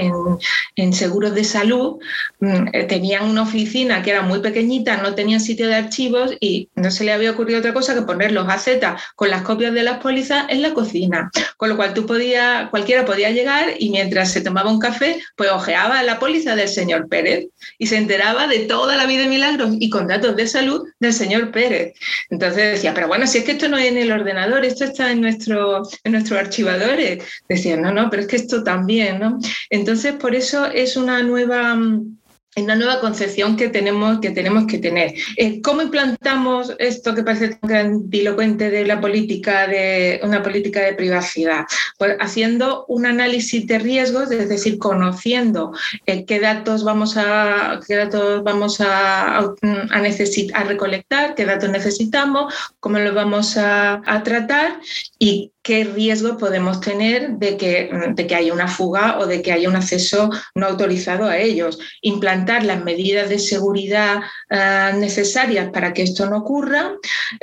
en, 0.77 0.93
seguros 0.93 1.35
de 1.35 1.43
salud, 1.43 1.97
mm, 2.39 2.67
eh, 2.71 2.83
tenían 2.85 3.29
una 3.29 3.41
oficina 3.41 4.01
que 4.01 4.11
era 4.11 4.21
muy 4.21 4.39
pequeñita, 4.39 4.95
no 4.95 5.13
tenían 5.13 5.41
sitio 5.41 5.67
de 5.67 5.75
archivos 5.75 6.31
y 6.39 6.69
no 6.75 6.89
se 6.89 7.03
le 7.03 7.11
había 7.11 7.31
ocurrido 7.31 7.59
otra 7.59 7.73
cosa 7.73 7.93
que 7.93 8.03
poner 8.03 8.31
los 8.31 8.47
AZ 8.47 8.69
con 9.17 9.29
las 9.29 9.41
copias 9.41 9.73
de 9.73 9.83
las 9.83 9.97
pólizas 9.97 10.45
en 10.47 10.61
la 10.61 10.73
cocina. 10.73 11.29
Con 11.57 11.67
lo 11.67 11.75
cual 11.75 11.93
tú 11.93 12.05
podía, 12.05 12.69
cualquiera 12.71 13.03
podía 13.03 13.29
llegar 13.29 13.73
y 13.77 13.89
mientras 13.89 14.31
se 14.31 14.39
tomaba 14.39 14.71
un 14.71 14.79
café, 14.79 15.21
pues 15.35 15.51
ojeaba 15.51 16.01
la 16.03 16.17
póliza 16.17 16.55
del 16.55 16.69
señor 16.69 17.09
Pérez 17.09 17.47
y 17.77 17.87
se 17.87 17.97
enteraba 17.97 18.47
de 18.47 18.68
toda 18.69 18.95
la 18.95 19.07
vida 19.07 19.23
de 19.23 19.29
milagros 19.29 19.75
y 19.79 19.89
con 19.89 20.07
datos 20.07 20.35
de 20.35 20.47
salud 20.47 20.87
del 20.99 21.11
señor 21.11 21.51
Pérez. 21.51 21.95
Entonces 22.29 22.73
decía, 22.73 22.93
pero 22.93 23.07
bueno, 23.07 23.25
si 23.25 23.39
es 23.39 23.43
que 23.43 23.53
esto 23.53 23.67
no 23.67 23.77
es 23.77 23.87
en 23.87 23.97
el 23.97 24.11
ordenador, 24.11 24.63
esto 24.63 24.83
está 24.85 25.11
en, 25.11 25.21
nuestro, 25.21 25.81
en 26.03 26.11
nuestros 26.11 26.39
archivadores. 26.39 27.23
Decía, 27.49 27.75
no, 27.77 27.91
no, 27.91 28.11
pero 28.11 28.21
es 28.21 28.27
que 28.27 28.35
esto 28.35 28.63
también, 28.63 29.19
¿no? 29.19 29.39
Entonces, 29.71 30.13
por 30.13 30.35
eso 30.35 30.67
es 30.67 30.95
una 30.95 31.23
nueva 31.23 31.75
mm, 32.55 32.63
una 32.63 32.75
nueva 32.75 32.99
concepción 32.99 33.55
que 33.55 33.69
tenemos 33.69 34.19
que, 34.19 34.31
tenemos 34.31 34.65
que 34.65 34.79
tener. 34.79 35.13
Eh, 35.37 35.61
¿Cómo 35.61 35.81
implantamos 35.81 36.73
esto 36.79 37.15
que 37.15 37.23
parece 37.23 37.49
tan 37.49 37.69
grandilocuente 37.69 38.69
de 38.69 38.85
la 38.85 38.99
política 38.99 39.67
de 39.67 40.19
una 40.23 40.43
política 40.43 40.81
de 40.81 40.93
privacidad? 40.93 41.65
Pues 41.97 42.15
haciendo 42.19 42.85
un 42.87 43.05
análisis 43.05 43.65
de 43.67 43.79
riesgos, 43.79 44.31
es 44.31 44.49
decir, 44.49 44.77
conociendo 44.77 45.71
eh, 46.05 46.25
qué 46.25 46.39
datos 46.39 46.83
vamos 46.83 47.17
a 47.17 47.79
qué 47.87 47.95
datos 47.95 48.43
vamos 48.43 48.81
a, 48.81 49.39
a, 49.39 49.99
necesitar, 50.01 50.61
a 50.61 50.65
recolectar, 50.65 51.35
qué 51.35 51.45
datos 51.45 51.69
necesitamos, 51.69 52.53
cómo 52.79 52.99
los 52.99 53.13
vamos 53.13 53.57
a, 53.57 54.01
a 54.05 54.23
tratar 54.23 54.79
y 55.17 55.51
qué 55.61 55.83
riesgo 55.83 56.37
podemos 56.37 56.79
tener 56.81 57.31
de 57.31 57.57
que, 57.57 57.89
de 58.15 58.27
que 58.27 58.35
haya 58.35 58.53
una 58.53 58.67
fuga 58.67 59.19
o 59.19 59.25
de 59.25 59.41
que 59.41 59.51
haya 59.51 59.69
un 59.69 59.75
acceso 59.75 60.29
no 60.55 60.65
autorizado 60.65 61.27
a 61.27 61.37
ellos. 61.37 61.79
Implantar 62.01 62.63
las 62.63 62.83
medidas 62.83 63.29
de 63.29 63.39
seguridad 63.39 64.21
eh, 64.49 64.91
necesarias 64.95 65.69
para 65.71 65.93
que 65.93 66.03
esto 66.03 66.29
no 66.29 66.37
ocurra, 66.37 66.93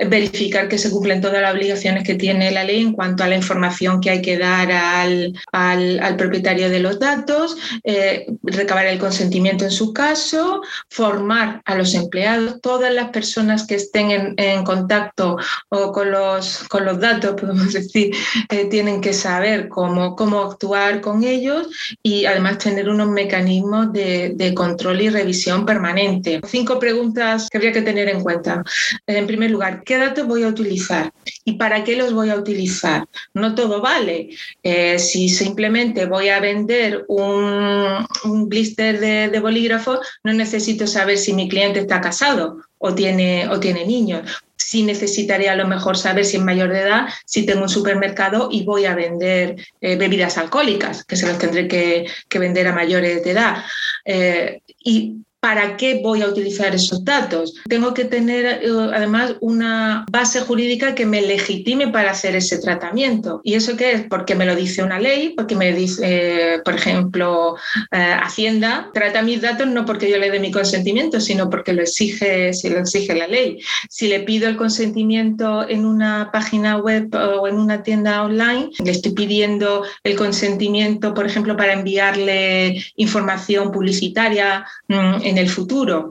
verificar 0.09 0.69
que 0.69 0.79
se 0.79 0.91
cumplen 0.91 1.21
todas 1.21 1.43
las 1.43 1.55
obligaciones 1.55 2.05
que 2.05 2.15
tiene 2.15 2.51
la 2.51 2.65
ley 2.65 2.83
en 2.83 2.93
cuanto 2.93 3.23
a 3.23 3.29
la 3.29 3.37
información 3.37 4.01
que 4.01 4.11
hay 4.11 4.23
que 4.23 4.39
dar 4.39 4.73
al, 4.73 5.33
al, 5.53 6.17
propietario 6.17 6.71
de 6.71 6.81
los 6.81 6.99
datos, 6.99 7.57
eh, 7.85 8.27
recabar 8.43 8.87
el 8.87 8.99
consentimiento 8.99 9.65
en 9.65 9.71
su 9.71 9.93
caso, 9.93 10.63
formar 10.91 11.61
a 11.65 11.75
los 11.75 11.95
empleados, 11.95 12.61
todas 12.61 12.93
las 12.93 13.11
personas 13.11 13.67
que 13.67 13.75
estén 13.75 14.11
en, 14.11 14.35
en 14.37 14.65
contacto 14.65 15.37
o 15.69 15.93
con 15.93 16.11
los, 16.11 16.65
con 16.69 16.85
los 16.85 16.99
datos, 16.99 17.35
podemos 17.41 17.73
decir, 17.73 18.06
eh, 18.51 18.67
tienen 18.67 19.01
que 19.01 19.13
saber 19.13 19.69
cómo, 19.69 20.17
cómo 20.17 20.41
actuar 20.41 21.01
con 21.01 21.25
ellos 21.25 21.69
y 22.03 22.25
además 22.27 22.59
tener 22.59 22.89
unos 22.89 23.09
mecanismos 23.09 23.93
de, 23.93 24.53
control 24.55 25.01
y 25.03 25.11
revisión 25.11 25.67
permanente. 25.67 26.41
Cinco 26.47 26.79
preguntas 26.79 27.49
que 27.51 27.59
habría 27.59 27.73
que 27.73 27.83
tener 27.83 28.09
en 28.09 28.23
cuenta. 28.23 28.63
En 29.07 29.27
primer 29.27 29.51
lugar, 29.51 29.83
¿qué 29.85 29.99
datos 29.99 30.27
voy 30.27 30.45
a 30.45 30.49
utilizar? 30.49 31.13
¿Y 31.45 31.55
para 31.55 31.85
qué 31.85 31.97
los 31.97 32.13
voy 32.13 32.31
a 32.31 32.37
utilizar? 32.37 33.07
No 33.35 33.55
todo 33.55 33.81
vale. 33.83 34.31
Eh, 34.63 34.99
si 34.99 35.29
simplemente 35.29 36.07
voy 36.07 36.29
a 36.29 36.41
vender 36.41 37.05
un, 37.09 38.07
un 38.25 38.49
blister 38.49 39.01
de, 39.01 39.29
de 39.29 39.41
bolígrafo, 39.41 39.99
no 40.25 40.33
necesito 40.33 40.87
saber 40.87 41.19
si 41.19 41.33
mi 41.35 41.49
cliente 41.49 41.81
está 41.81 42.01
casado 42.01 42.63
o 42.79 42.95
tiene, 42.95 43.49
o 43.49 43.59
tiene 43.59 43.85
niños 43.85 44.46
sí 44.67 44.83
necesitaría 44.83 45.53
a 45.53 45.57
lo 45.57 45.69
mejor 45.69 45.97
saber 45.97 46.25
si 46.25 46.39
es 46.39 46.43
mayor 46.43 46.73
de 46.73 46.81
edad, 46.81 47.07
si 47.25 47.47
tengo 47.47 47.63
un 47.63 47.69
supermercado 47.69 48.49
y 48.51 48.65
voy 48.65 48.85
a 48.85 48.97
vender 48.97 49.55
eh, 49.81 49.95
bebidas 49.95 50.39
alcohólicas, 50.39 51.05
que 51.05 51.15
se 51.15 51.25
las 51.25 51.39
tendré 51.39 51.69
que, 51.69 52.07
vender 52.37 52.67
a 52.67 52.73
mayores 52.73 53.23
de 53.23 53.31
edad. 53.31 53.65
Eh, 54.05 54.63
y 54.83 55.19
¿Para 55.47 55.77
qué 55.77 56.01
voy 56.03 56.23
a 56.23 56.27
utilizar 56.27 56.75
esos 56.75 57.05
datos? 57.05 57.55
Tengo 57.69 57.95
que 57.95 58.05
tener 58.05 58.65
eh, 58.65 58.91
además 58.93 59.37
una 59.41 60.05
base 60.11 60.41
jurídica 60.41 60.97
que 60.97 61.07
me 61.07 61.23
legitime 61.23 61.87
para 61.87 62.11
hacer 62.11 62.35
ese 62.35 62.59
tratamiento. 62.59 63.43
¿Y 63.45 63.55
eso 63.55 63.77
qué 63.77 63.93
es? 63.93 64.03
Porque 64.11 64.35
me 64.35 64.45
lo 64.45 64.57
dice 64.57 64.83
una 64.83 64.99
ley, 64.99 65.35
porque 65.37 65.55
me 65.55 65.73
dice, 65.73 66.61
por 66.65 66.75
ejemplo, 66.75 67.55
eh, 67.93 68.17
Hacienda 68.21 68.91
trata 68.93 69.23
mis 69.23 69.41
datos 69.41 69.69
no 69.69 69.87
porque 69.87 70.11
yo 70.11 70.19
le 70.19 70.33
dé 70.33 70.41
mi 70.41 70.51
consentimiento, 70.51 71.21
sino 71.21 71.49
porque 71.49 71.73
lo 71.73 71.83
exige, 71.83 72.53
si 72.53 72.69
lo 72.69 72.81
exige 72.81 73.15
la 73.15 73.29
ley. 73.29 73.61
Si 73.89 74.09
le 74.09 74.19
pido 74.19 74.49
el 74.49 74.57
consentimiento 74.57 75.69
en 75.69 75.87
una 75.87 76.31
página 76.33 76.79
web 76.79 77.15
o 77.15 77.47
en 77.47 77.61
una 77.61 77.85
tienda 77.85 78.25
online, 78.25 78.71
le 78.85 78.91
estoy 78.91 79.13
pidiendo 79.13 79.85
el 80.03 80.17
consentimiento, 80.17 81.15
por 81.15 81.25
ejemplo, 81.25 81.57
para 81.57 81.75
enviarle 81.75 82.85
información 82.97 83.71
publicitaria 83.71 84.67
mm, 84.89 85.23
en 85.23 85.36
el 85.39 85.49
futuro. 85.49 86.11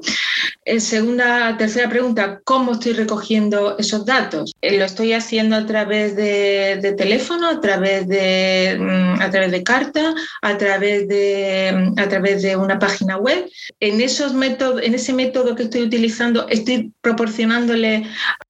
En 0.68 0.82
segunda, 0.82 1.56
tercera 1.58 1.88
pregunta, 1.90 2.42
¿cómo 2.44 2.74
estoy 2.74 2.94
recogiendo 2.94 3.78
esos 3.78 4.04
datos? 4.04 4.52
Eh, 4.62 4.78
¿Lo 4.80 4.86
estoy 4.86 5.14
haciendo 5.14 5.56
a 5.56 5.66
través 5.66 6.16
de, 6.16 6.96
teléfono, 6.98 7.48
a 7.48 7.62
través 7.62 8.08
de, 8.08 8.76
mm, 8.80 9.22
a 9.22 9.30
través 9.30 9.52
de 9.52 9.64
carta, 9.64 10.16
a 10.42 10.58
través 10.58 11.08
de, 11.08 11.72
mm, 11.72 12.00
a 12.00 12.10
través 12.10 12.42
de 12.42 12.56
una 12.56 12.80
página 12.80 13.18
web? 13.18 13.48
En, 13.80 14.02
esos 14.02 14.34
métodos, 14.34 14.82
en 14.82 14.96
ese 14.96 15.14
método 15.14 15.56
que 15.56 15.64
estoy 15.64 15.84
utilizando, 15.84 16.48
estoy 16.50 16.92
proporcionándole 17.02 18.08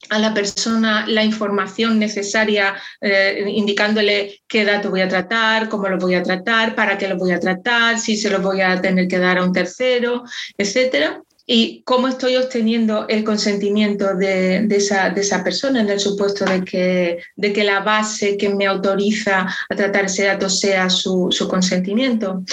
a 0.10 0.20
la 0.20 0.34
persona 0.34 1.06
la 1.08 1.24
información 1.24 2.00
necesaria, 2.00 2.76
eh, 3.02 3.44
indicándole 3.48 4.42
qué 4.48 4.64
datos 4.64 4.90
voy 4.92 5.02
a 5.02 5.10
tratar, 5.10 5.68
cómo 5.68 5.90
los 5.90 6.02
voy 6.02 6.16
a 6.16 6.24
tratar, 6.24 6.76
para 6.76 6.98
qué 6.98 7.08
los 7.08 7.18
voy 7.18 7.32
a 7.32 7.40
tratar, 7.40 8.00
si 8.00 8.16
se 8.16 8.30
los 8.30 8.42
voy 8.42 8.62
a 8.62 8.80
tener 8.82 9.08
que 9.08 9.20
dar 9.20 9.38
a 9.38 9.44
un 9.44 9.52
tercero, 9.52 10.24
etcétera 10.58 11.22
y 11.48 11.84
cómo 11.84 12.08
estoy 12.08 12.38
obteniendo 12.38 13.06
el 13.08 13.24
consentimiento 13.24 14.16
de, 14.16 14.68
esa, 14.72 15.12
de, 15.12 15.22
esa, 15.22 15.44
persona 15.44 15.82
en 15.82 15.90
el 15.90 16.00
supuesto 16.00 16.44
de 16.44 16.64
que, 16.64 17.20
de 17.36 17.54
que 17.54 17.64
la 17.64 17.82
base 17.82 18.36
que 18.36 18.50
me 18.50 18.66
autoriza 18.66 19.48
a 19.70 19.76
tratar 19.76 20.06
ese 20.06 20.26
dato 20.26 20.50
sea 20.50 20.90
su, 20.90 21.28
su, 21.30 21.48
consentimiento. 21.48 22.44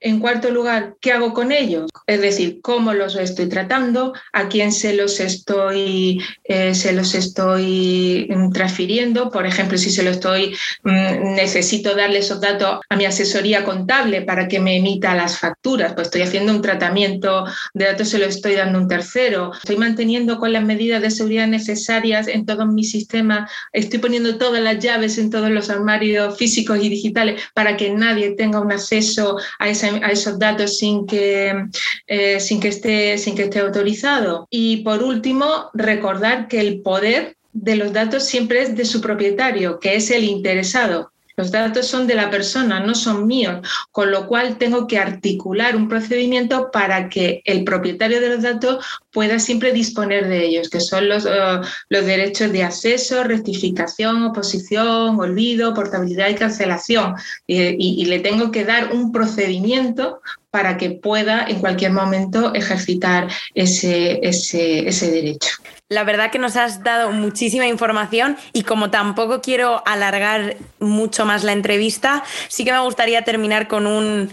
En 0.00 0.18
cuarto 0.18 0.50
lugar, 0.50 0.94
¿qué 1.00 1.12
hago 1.12 1.34
con 1.34 1.52
ellos? 1.52 1.90
Es 2.06 2.22
decir, 2.22 2.60
cómo 2.62 2.94
los 2.94 3.16
estoy 3.16 3.50
tratando, 3.50 4.14
a 4.32 4.48
quién 4.48 4.72
se 4.72 4.94
los 4.94 5.20
estoy, 5.20 6.22
eh, 6.44 6.74
se 6.74 6.92
los 6.92 7.14
estoy 7.14 8.28
mm, 8.34 8.52
transfiriendo. 8.52 9.30
Por 9.30 9.46
ejemplo, 9.46 9.76
si 9.76 9.90
se 9.90 10.02
lo 10.02 10.10
estoy, 10.10 10.56
mm, 10.84 11.34
necesito 11.34 11.94
darle 11.94 12.20
esos 12.20 12.40
datos 12.40 12.80
a 12.88 12.96
mi 12.96 13.04
asesoría 13.04 13.64
contable 13.64 14.22
para 14.22 14.48
que 14.48 14.58
me 14.58 14.78
emita 14.78 15.14
las 15.14 15.38
facturas, 15.38 15.92
pues 15.92 16.06
estoy 16.06 16.22
haciendo 16.22 16.54
un 16.54 16.62
tratamiento 16.62 17.44
de 17.74 17.84
datos, 17.84 18.08
se 18.08 18.18
los 18.18 18.37
estoy 18.38 18.54
dando 18.54 18.78
un 18.78 18.88
tercero, 18.88 19.52
estoy 19.52 19.76
manteniendo 19.76 20.38
con 20.38 20.52
las 20.52 20.64
medidas 20.64 21.02
de 21.02 21.10
seguridad 21.10 21.46
necesarias 21.46 22.26
en 22.28 22.46
todos 22.46 22.66
mis 22.66 22.90
sistemas, 22.90 23.50
estoy 23.72 23.98
poniendo 23.98 24.38
todas 24.38 24.62
las 24.62 24.78
llaves 24.78 25.18
en 25.18 25.30
todos 25.30 25.50
los 25.50 25.70
armarios 25.70 26.36
físicos 26.36 26.78
y 26.82 26.88
digitales 26.88 27.42
para 27.54 27.76
que 27.76 27.90
nadie 27.90 28.30
tenga 28.36 28.60
un 28.60 28.72
acceso 28.72 29.38
a, 29.58 29.68
esos 29.68 30.38
datos 30.38 30.78
sin 30.78 31.06
que, 31.06 31.66
eh, 32.06 32.40
sin, 32.40 32.60
que 32.60 32.68
esté, 32.68 33.18
sin 33.18 33.34
que 33.34 33.44
esté 33.44 33.60
autorizado. 33.60 34.46
Y 34.50 34.78
por 34.78 35.02
último, 35.02 35.70
recordar 35.74 36.48
que 36.48 36.60
el 36.60 36.80
poder 36.80 37.36
de 37.52 37.76
los 37.76 37.92
datos 37.92 38.24
siempre 38.24 38.62
es 38.62 38.76
de 38.76 38.84
su 38.84 39.00
propietario, 39.00 39.78
que 39.80 39.96
es 39.96 40.10
el 40.10 40.24
interesado 40.24 41.12
Los 41.38 41.50
datos 41.50 41.86
son 41.86 42.06
de 42.06 42.14
la 42.14 42.30
persona, 42.30 42.80
no 42.80 42.94
son 42.94 43.26
míos, 43.26 43.66
con 43.92 44.10
lo 44.10 44.26
cual 44.26 44.58
tengo 44.58 44.86
que 44.86 44.98
articular 44.98 45.74
un 45.74 45.88
procedimiento 45.88 46.70
para 46.70 47.08
que 47.08 47.40
el 47.44 47.64
propietario 47.64 48.20
de 48.20 48.28
los 48.28 48.42
datos 48.42 48.84
pueda 49.10 49.38
siempre 49.38 49.72
disponer 49.72 50.28
de 50.28 50.44
ellos, 50.44 50.68
que 50.68 50.80
son 50.80 51.08
los, 51.08 51.24
eh, 51.24 51.60
los 51.88 52.04
derechos 52.04 52.52
de 52.52 52.64
acceso, 52.64 53.24
rectificación, 53.24 54.24
oposición, 54.24 55.18
olvido, 55.18 55.72
portabilidad 55.72 56.28
y 56.28 56.34
cancelación. 56.34 57.14
y 57.46 58.04
le 58.04 58.20
tengo 58.20 58.50
que 58.50 58.64
dar 58.64 58.92
un 58.92 59.12
procedimiento 59.12 60.20
para 60.50 60.76
que 60.76 60.90
pueda 60.90 61.46
en 61.46 61.60
cualquier 61.60 61.92
momento 61.92 62.54
ejercitar 62.54 63.28
ese, 63.54 64.18
ese, 64.22 65.10
derecho. 65.10 65.50
La 65.90 66.04
verdad 66.04 66.30
que 66.30 66.38
nos 66.38 66.56
has 66.56 66.84
dado 66.84 67.12
muchísima 67.12 67.66
información 67.66 68.36
y 68.52 68.62
como 68.62 68.90
tampoco 68.90 69.40
quiero 69.40 69.82
alargar 69.86 70.56
mucho 70.80 71.24
más 71.24 71.44
la 71.44 71.52
entrevista, 71.52 72.22
sí 72.48 72.64
que 72.66 72.72
me 72.72 72.80
gustaría 72.80 73.24
terminar 73.24 73.68
con 73.68 73.86
un, 73.86 74.30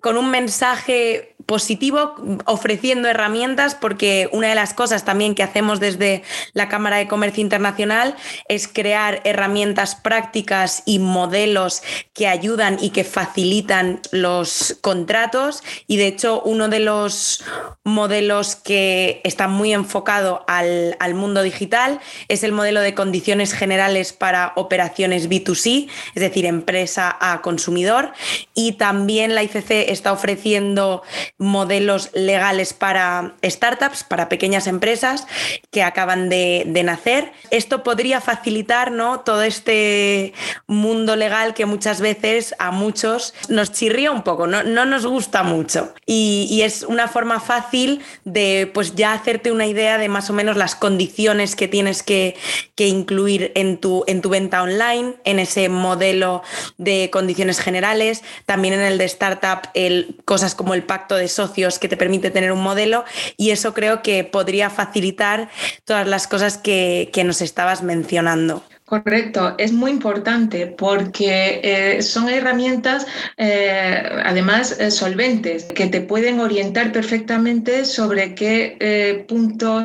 con 0.00 0.16
un 0.16 0.28
mensaje 0.30 1.36
positivo 1.48 2.14
ofreciendo 2.44 3.08
herramientas 3.08 3.74
porque 3.74 4.28
una 4.32 4.48
de 4.48 4.54
las 4.54 4.74
cosas 4.74 5.06
también 5.06 5.34
que 5.34 5.42
hacemos 5.42 5.80
desde 5.80 6.22
la 6.52 6.68
Cámara 6.68 6.98
de 6.98 7.08
Comercio 7.08 7.40
Internacional 7.40 8.16
es 8.48 8.68
crear 8.68 9.22
herramientas 9.24 9.94
prácticas 9.94 10.82
y 10.84 10.98
modelos 10.98 11.82
que 12.12 12.28
ayudan 12.28 12.76
y 12.82 12.90
que 12.90 13.02
facilitan 13.02 14.02
los 14.12 14.76
contratos. 14.82 15.62
Y 15.86 15.96
de 15.96 16.08
hecho 16.08 16.42
uno 16.42 16.68
de 16.68 16.80
los 16.80 17.42
modelos 17.82 18.54
que 18.54 19.22
está 19.24 19.48
muy 19.48 19.72
enfocado 19.72 20.44
al, 20.48 20.98
al 21.00 21.14
mundo 21.14 21.42
digital 21.42 21.98
es 22.28 22.42
el 22.42 22.52
modelo 22.52 22.82
de 22.82 22.92
condiciones 22.92 23.54
generales 23.54 24.12
para 24.12 24.52
operaciones 24.56 25.30
B2C, 25.30 25.88
es 26.14 26.20
decir, 26.20 26.44
empresa 26.44 27.16
a 27.18 27.40
consumidor. 27.40 28.12
Y 28.52 28.72
también 28.72 29.34
la 29.34 29.42
ICC 29.42 29.88
está 29.88 30.12
ofreciendo 30.12 31.02
modelos 31.38 32.10
legales 32.14 32.72
para 32.72 33.34
startups, 33.44 34.02
para 34.02 34.28
pequeñas 34.28 34.66
empresas 34.66 35.26
que 35.70 35.82
acaban 35.82 36.28
de, 36.28 36.64
nacer. 36.84 37.32
Esto 37.50 37.82
podría 37.82 38.20
facilitar 38.20 38.92
¿no? 38.92 39.20
todo 39.20 39.42
este 39.42 40.32
mundo 40.66 41.16
legal 41.16 41.54
que 41.54 41.66
muchas 41.66 42.00
veces 42.00 42.54
a 42.58 42.70
muchos 42.70 43.34
nos 43.48 43.72
chirría 43.72 44.10
un 44.10 44.22
poco, 44.22 44.46
no, 44.46 44.62
no 44.62 44.84
nos 44.84 45.06
gusta 45.06 45.42
mucho. 45.42 45.94
Y, 46.06 46.58
es 46.58 46.82
una 46.82 47.06
forma 47.06 47.38
fácil 47.38 48.02
de 48.24 48.68
pues 48.74 48.96
ya 48.96 49.12
hacerte 49.12 49.52
una 49.52 49.66
idea 49.66 49.96
de 49.96 50.08
más 50.08 50.28
o 50.28 50.32
menos 50.32 50.56
las 50.56 50.74
condiciones 50.74 51.54
que 51.54 51.68
tienes 51.68 52.02
que, 52.02 52.36
incluir 52.76 53.52
en 53.54 53.78
tu, 53.78 54.04
en 54.06 54.20
tu 54.22 54.28
venta 54.28 54.62
online, 54.62 55.14
en 55.24 55.38
ese 55.38 55.68
modelo 55.68 56.42
de 56.78 57.10
condiciones 57.12 57.60
generales, 57.60 58.22
también 58.46 58.74
en 58.74 58.80
el 58.80 58.98
de 58.98 59.04
startup, 59.04 59.68
el, 59.74 60.16
cosas 60.24 60.54
como 60.54 60.74
el 60.74 60.82
pacto 60.82 61.14
de 61.14 61.27
socios 61.32 61.78
que 61.78 61.88
te 61.88 61.96
permite 61.96 62.30
tener 62.30 62.52
un 62.52 62.62
modelo 62.62 63.04
y 63.36 63.50
eso 63.50 63.74
creo 63.74 64.02
que 64.02 64.24
podría 64.24 64.70
facilitar 64.70 65.48
todas 65.84 66.06
las 66.06 66.26
cosas 66.26 66.58
que, 66.58 67.10
nos 67.24 67.42
estabas 67.42 67.82
mencionando. 67.82 68.62
Correcto, 68.84 69.54
es 69.58 69.72
muy 69.72 69.90
importante 69.90 70.66
porque 70.66 71.60
eh, 71.62 72.00
son 72.00 72.30
herramientas 72.30 73.06
eh, 73.36 74.02
además 74.24 74.78
eh, 74.78 74.90
solventes 74.90 75.64
que 75.64 75.88
te 75.88 76.00
pueden 76.00 76.40
orientar 76.40 76.90
perfectamente 76.92 77.84
sobre 77.84 78.34
qué 78.34 79.26
puntos 79.28 79.84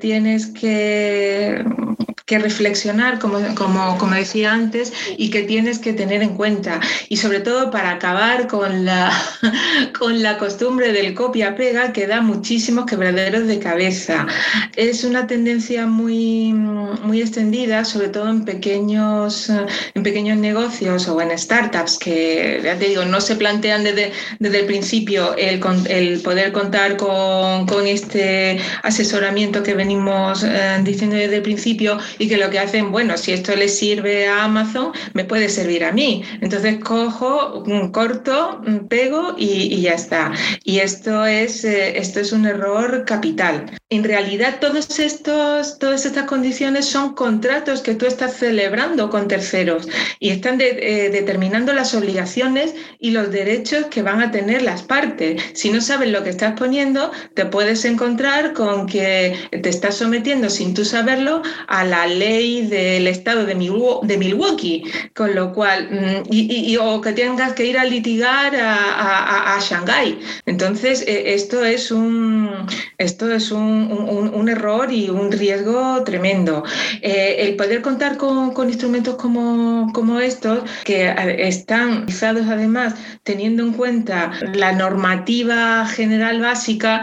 tienes 0.00 0.46
que 0.46 1.62
que 2.30 2.38
reflexionar, 2.38 3.18
como, 3.18 3.38
como, 3.56 3.98
como, 3.98 4.14
decía 4.14 4.52
antes, 4.52 4.92
y 5.18 5.30
que 5.30 5.42
tienes 5.42 5.80
que 5.80 5.92
tener 5.92 6.22
en 6.22 6.36
cuenta. 6.36 6.78
Y 7.08 7.16
sobre 7.16 7.40
todo 7.40 7.72
para 7.72 7.90
acabar 7.90 8.46
con 8.46 8.84
la, 8.84 9.10
con 9.98 10.22
la 10.22 10.38
costumbre 10.38 10.92
del 10.92 11.12
copia-pega 11.14 11.92
que 11.92 12.06
da 12.06 12.20
muchísimos 12.20 12.86
quebraderos 12.86 13.48
de 13.48 13.58
cabeza. 13.58 14.28
Es 14.76 15.02
una 15.02 15.26
tendencia 15.26 15.86
muy, 15.86 16.52
muy 16.52 17.20
extendida, 17.20 17.84
sobre 17.84 18.10
todo 18.10 18.28
en 18.28 18.44
pequeños, 18.44 19.50
en 19.94 20.02
pequeños 20.04 20.38
negocios 20.38 21.08
o 21.08 21.20
en 21.20 21.36
startups, 21.36 21.98
que 21.98 22.60
ya 22.62 22.78
te 22.78 22.90
digo, 22.90 23.04
no 23.06 23.20
se 23.20 23.34
plantean 23.34 23.82
desde, 23.82 24.12
desde 24.38 24.60
el 24.60 24.66
principio 24.66 25.34
el, 25.36 25.58
poder 25.58 26.52
contar 26.52 26.96
con, 26.96 27.66
con, 27.66 27.88
este 27.88 28.60
asesoramiento 28.84 29.64
que 29.64 29.74
venimos 29.74 30.44
eh, 30.44 30.78
diciendo 30.84 31.16
desde 31.16 31.36
el 31.36 31.42
principio 31.42 31.98
y 32.20 32.28
que 32.28 32.36
lo 32.36 32.50
que 32.50 32.58
hacen, 32.58 32.92
bueno, 32.92 33.16
si 33.16 33.32
esto 33.32 33.56
le 33.56 33.66
sirve 33.66 34.28
a 34.28 34.44
Amazon, 34.44 34.92
me 35.14 35.24
puede 35.24 35.48
servir 35.48 35.82
a 35.84 35.90
mí. 35.90 36.22
Entonces 36.42 36.78
cojo, 36.84 37.64
mm, 37.66 37.88
corto, 37.92 38.60
mm, 38.64 38.88
pego 38.88 39.34
y, 39.38 39.80
ya 39.80 39.92
está. 39.92 40.32
Y 40.62 40.80
esto 40.80 41.24
es, 41.24 41.64
eh, 41.64 41.98
esto 41.98 42.20
es 42.20 42.32
un 42.32 42.44
error 42.44 43.04
capital. 43.06 43.70
En 43.88 44.04
realidad, 44.04 44.58
todos 44.60 45.00
estos, 45.00 45.78
todas 45.78 46.04
estas 46.04 46.24
condiciones 46.24 46.84
son 46.84 47.14
contratos 47.14 47.80
que 47.80 47.94
tú 47.94 48.04
estás 48.04 48.36
celebrando 48.36 49.08
con 49.08 49.26
terceros 49.26 49.88
y 50.18 50.28
están 50.28 50.60
eh, 50.60 51.08
determinando 51.10 51.72
las 51.72 51.94
obligaciones 51.94 52.74
y 52.98 53.12
los 53.12 53.30
derechos 53.30 53.86
que 53.86 54.02
van 54.02 54.20
a 54.20 54.30
tener 54.30 54.60
las 54.60 54.82
partes. 54.82 55.42
Si 55.54 55.70
no 55.70 55.80
sabes 55.80 56.10
lo 56.10 56.22
que 56.22 56.30
estás 56.30 56.52
poniendo, 56.58 57.12
te 57.32 57.46
puedes 57.46 57.86
encontrar 57.86 58.52
con 58.52 58.86
que 58.86 59.34
te 59.50 59.68
estás 59.70 59.94
sometiendo 59.94 60.50
sin 60.50 60.74
tú 60.74 60.84
saberlo 60.84 61.40
a 61.66 61.84
la 61.84 62.09
ley 62.10 62.66
del 62.66 63.06
estado 63.06 63.44
de 63.44 63.54
Milwaukee, 63.54 64.84
con 65.14 65.34
lo 65.34 65.52
cual, 65.52 65.88
mm, 65.90 66.28
y, 66.30 66.76
o 66.76 67.00
que 67.00 67.12
tengas 67.12 67.52
que 67.54 67.66
ir 67.66 67.78
a 67.78 67.84
litigar 67.84 68.54
a, 68.56 69.56
a, 69.56 69.60
Shanghái. 69.60 70.18
Entonces, 70.46 71.02
eh, 71.06 71.34
esto 71.34 71.64
es 71.64 71.90
un, 71.90 72.50
esto 72.98 73.30
es 73.32 73.50
un, 73.50 74.48
error 74.48 74.92
y 74.92 75.10
un 75.10 75.30
riesgo 75.30 76.02
tremendo. 76.04 76.64
Eh, 77.02 77.36
el 77.40 77.56
poder 77.56 77.82
contar 77.82 78.16
con, 78.16 78.52
instrumentos 78.68 79.14
como, 79.16 79.92
como 79.92 80.18
estos, 80.18 80.60
que 80.84 81.06
eh, 81.06 81.48
están 81.48 82.06
realizados 82.06 82.46
además 82.48 82.94
teniendo 83.22 83.62
en 83.62 83.72
cuenta 83.72 84.32
la 84.54 84.72
normativa 84.72 85.86
general 85.86 86.40
básica, 86.40 87.02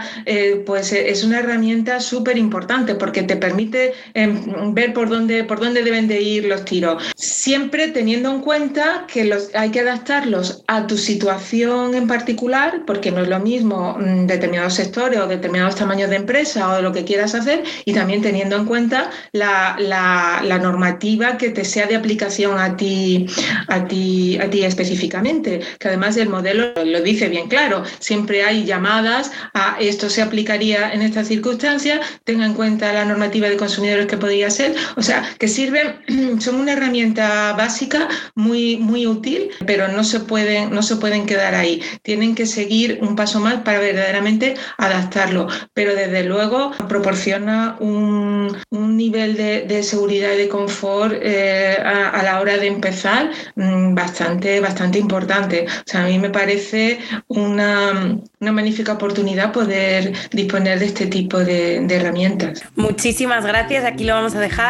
pues 0.66 0.92
es 0.92 1.24
una 1.24 1.38
herramienta 1.40 2.00
súper 2.00 2.36
importante 2.36 2.94
porque 2.94 3.22
te 3.22 3.36
permite 3.36 3.92
em, 4.14 4.74
ver 4.74 4.92
por 4.98 5.10
dónde, 5.10 5.44
por 5.44 5.60
dónde 5.60 5.84
deben 5.84 6.08
de 6.08 6.20
ir 6.20 6.46
los 6.46 6.64
tiros. 6.64 7.00
Siempre 7.14 7.86
teniendo 7.86 8.32
en 8.32 8.40
cuenta 8.40 9.06
que 9.06 9.24
los, 9.24 9.54
hay 9.54 9.70
que 9.70 9.78
adaptarlos 9.78 10.64
a 10.66 10.88
tu 10.88 10.96
situación 10.98 11.94
en 11.94 12.08
particular, 12.08 12.82
porque 12.84 13.12
no 13.12 13.20
es 13.22 13.28
lo 13.28 13.38
mismo 13.38 13.96
mm, 13.96 14.26
determinados 14.26 14.74
sectores 14.74 15.20
o 15.20 15.28
determinados 15.28 15.76
tamaños 15.76 16.10
de 16.10 16.16
empresa 16.16 16.68
o 16.72 16.82
lo 16.82 16.92
que 16.92 17.04
quieras 17.04 17.36
hacer, 17.36 17.62
y 17.84 17.92
también 17.92 18.22
teniendo 18.22 18.56
en 18.56 18.64
cuenta 18.64 19.10
la, 19.30 19.76
la, 19.78 20.58
normativa 20.58 21.38
que 21.38 21.50
te 21.50 21.64
sea 21.64 21.86
de 21.86 21.94
aplicación 21.94 22.58
a 22.58 22.76
ti, 22.76 23.26
a 23.68 23.86
ti, 23.86 24.36
a 24.42 24.50
ti 24.50 24.64
específicamente, 24.64 25.60
que 25.78 25.86
además 25.86 26.16
el 26.16 26.28
modelo 26.28 26.72
lo 26.84 27.00
dice 27.02 27.28
bien 27.28 27.46
claro, 27.46 27.84
siempre 28.00 28.42
hay 28.42 28.64
llamadas 28.64 29.30
a 29.54 29.76
esto 29.78 30.10
se 30.10 30.22
aplicaría 30.22 30.92
en 30.92 31.02
estas 31.02 31.28
circunstancias, 31.28 32.00
tenga 32.24 32.44
en 32.44 32.54
cuenta 32.54 32.92
la 32.92 33.04
normativa 33.04 33.48
de 33.48 33.56
consumidores 33.56 34.06
que 34.06 34.16
podría 34.16 34.50
ser, 34.50 34.74
o 34.96 35.02
sea, 35.02 35.24
que 35.38 35.48
sirven, 35.48 35.96
son 36.40 36.56
una 36.56 36.72
herramienta 36.72 37.52
básica 37.52 38.08
muy, 38.34 38.76
muy 38.76 39.06
útil, 39.06 39.50
pero 39.66 39.88
no 39.88 40.04
se, 40.04 40.20
pueden, 40.20 40.70
no 40.70 40.82
se 40.82 40.96
pueden 40.96 41.26
quedar 41.26 41.54
ahí. 41.54 41.82
Tienen 42.02 42.34
que 42.34 42.46
seguir 42.46 42.98
un 43.02 43.16
paso 43.16 43.40
más 43.40 43.56
para 43.62 43.78
verdaderamente 43.78 44.54
adaptarlo, 44.76 45.48
pero 45.74 45.94
desde 45.94 46.24
luego 46.24 46.72
proporciona 46.88 47.76
un, 47.80 48.56
nivel 48.70 49.36
de, 49.36 49.82
seguridad 49.82 50.32
y 50.32 50.38
de 50.38 50.48
confort 50.48 51.14
eh, 51.22 51.76
a, 51.84 52.22
la 52.22 52.40
hora 52.40 52.56
de 52.56 52.66
empezar 52.66 53.30
mm, 53.54 53.94
bastante, 53.94 54.60
bastante 54.60 54.98
importante. 54.98 55.66
O 55.68 55.82
sea, 55.86 56.04
a 56.04 56.06
mí 56.08 56.18
me 56.18 56.30
parece 56.30 56.98
una, 57.28 58.18
magnífica 58.40 58.94
oportunidad 58.94 59.52
poder 59.52 60.12
disponer 60.30 60.78
de 60.78 60.86
este 60.86 61.06
tipo 61.06 61.38
de 61.38 61.86
herramientas. 61.88 62.62
Muchísimas 62.76 63.44
gracias, 63.44 63.84
aquí 63.84 64.04
lo 64.04 64.14
vamos 64.14 64.34
a 64.34 64.40
dejar. 64.40 64.67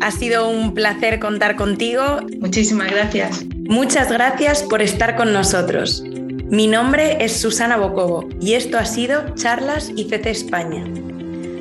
Ha 0.00 0.10
sido 0.10 0.48
un 0.48 0.74
placer 0.74 1.18
contar 1.18 1.56
contigo. 1.56 2.20
Muchísimas 2.40 2.90
gracias. 2.90 3.44
Muchas 3.68 4.10
gracias 4.10 4.62
por 4.62 4.82
estar 4.82 5.16
con 5.16 5.32
nosotros. 5.32 6.02
Mi 6.48 6.68
nombre 6.68 7.24
es 7.24 7.32
Susana 7.40 7.76
Bocobo 7.76 8.28
y 8.40 8.54
esto 8.54 8.78
ha 8.78 8.84
sido 8.84 9.34
Charlas 9.34 9.90
ICC 9.96 10.26
España. 10.26 10.84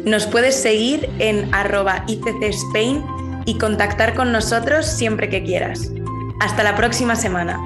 Nos 0.06 0.28
puedes 0.28 0.56
seguir 0.56 1.10
en 1.18 1.54
arroba 1.54 2.04
ICC 2.08 2.44
Spain 2.44 3.04
y 3.46 3.58
contactar 3.58 4.14
con 4.14 4.32
nosotros 4.32 4.86
siempre 4.86 5.30
que 5.30 5.44
quieras. 5.44 5.92
Hasta 6.40 6.64
la 6.64 6.76
próxima 6.76 7.16
semana. 7.16 7.60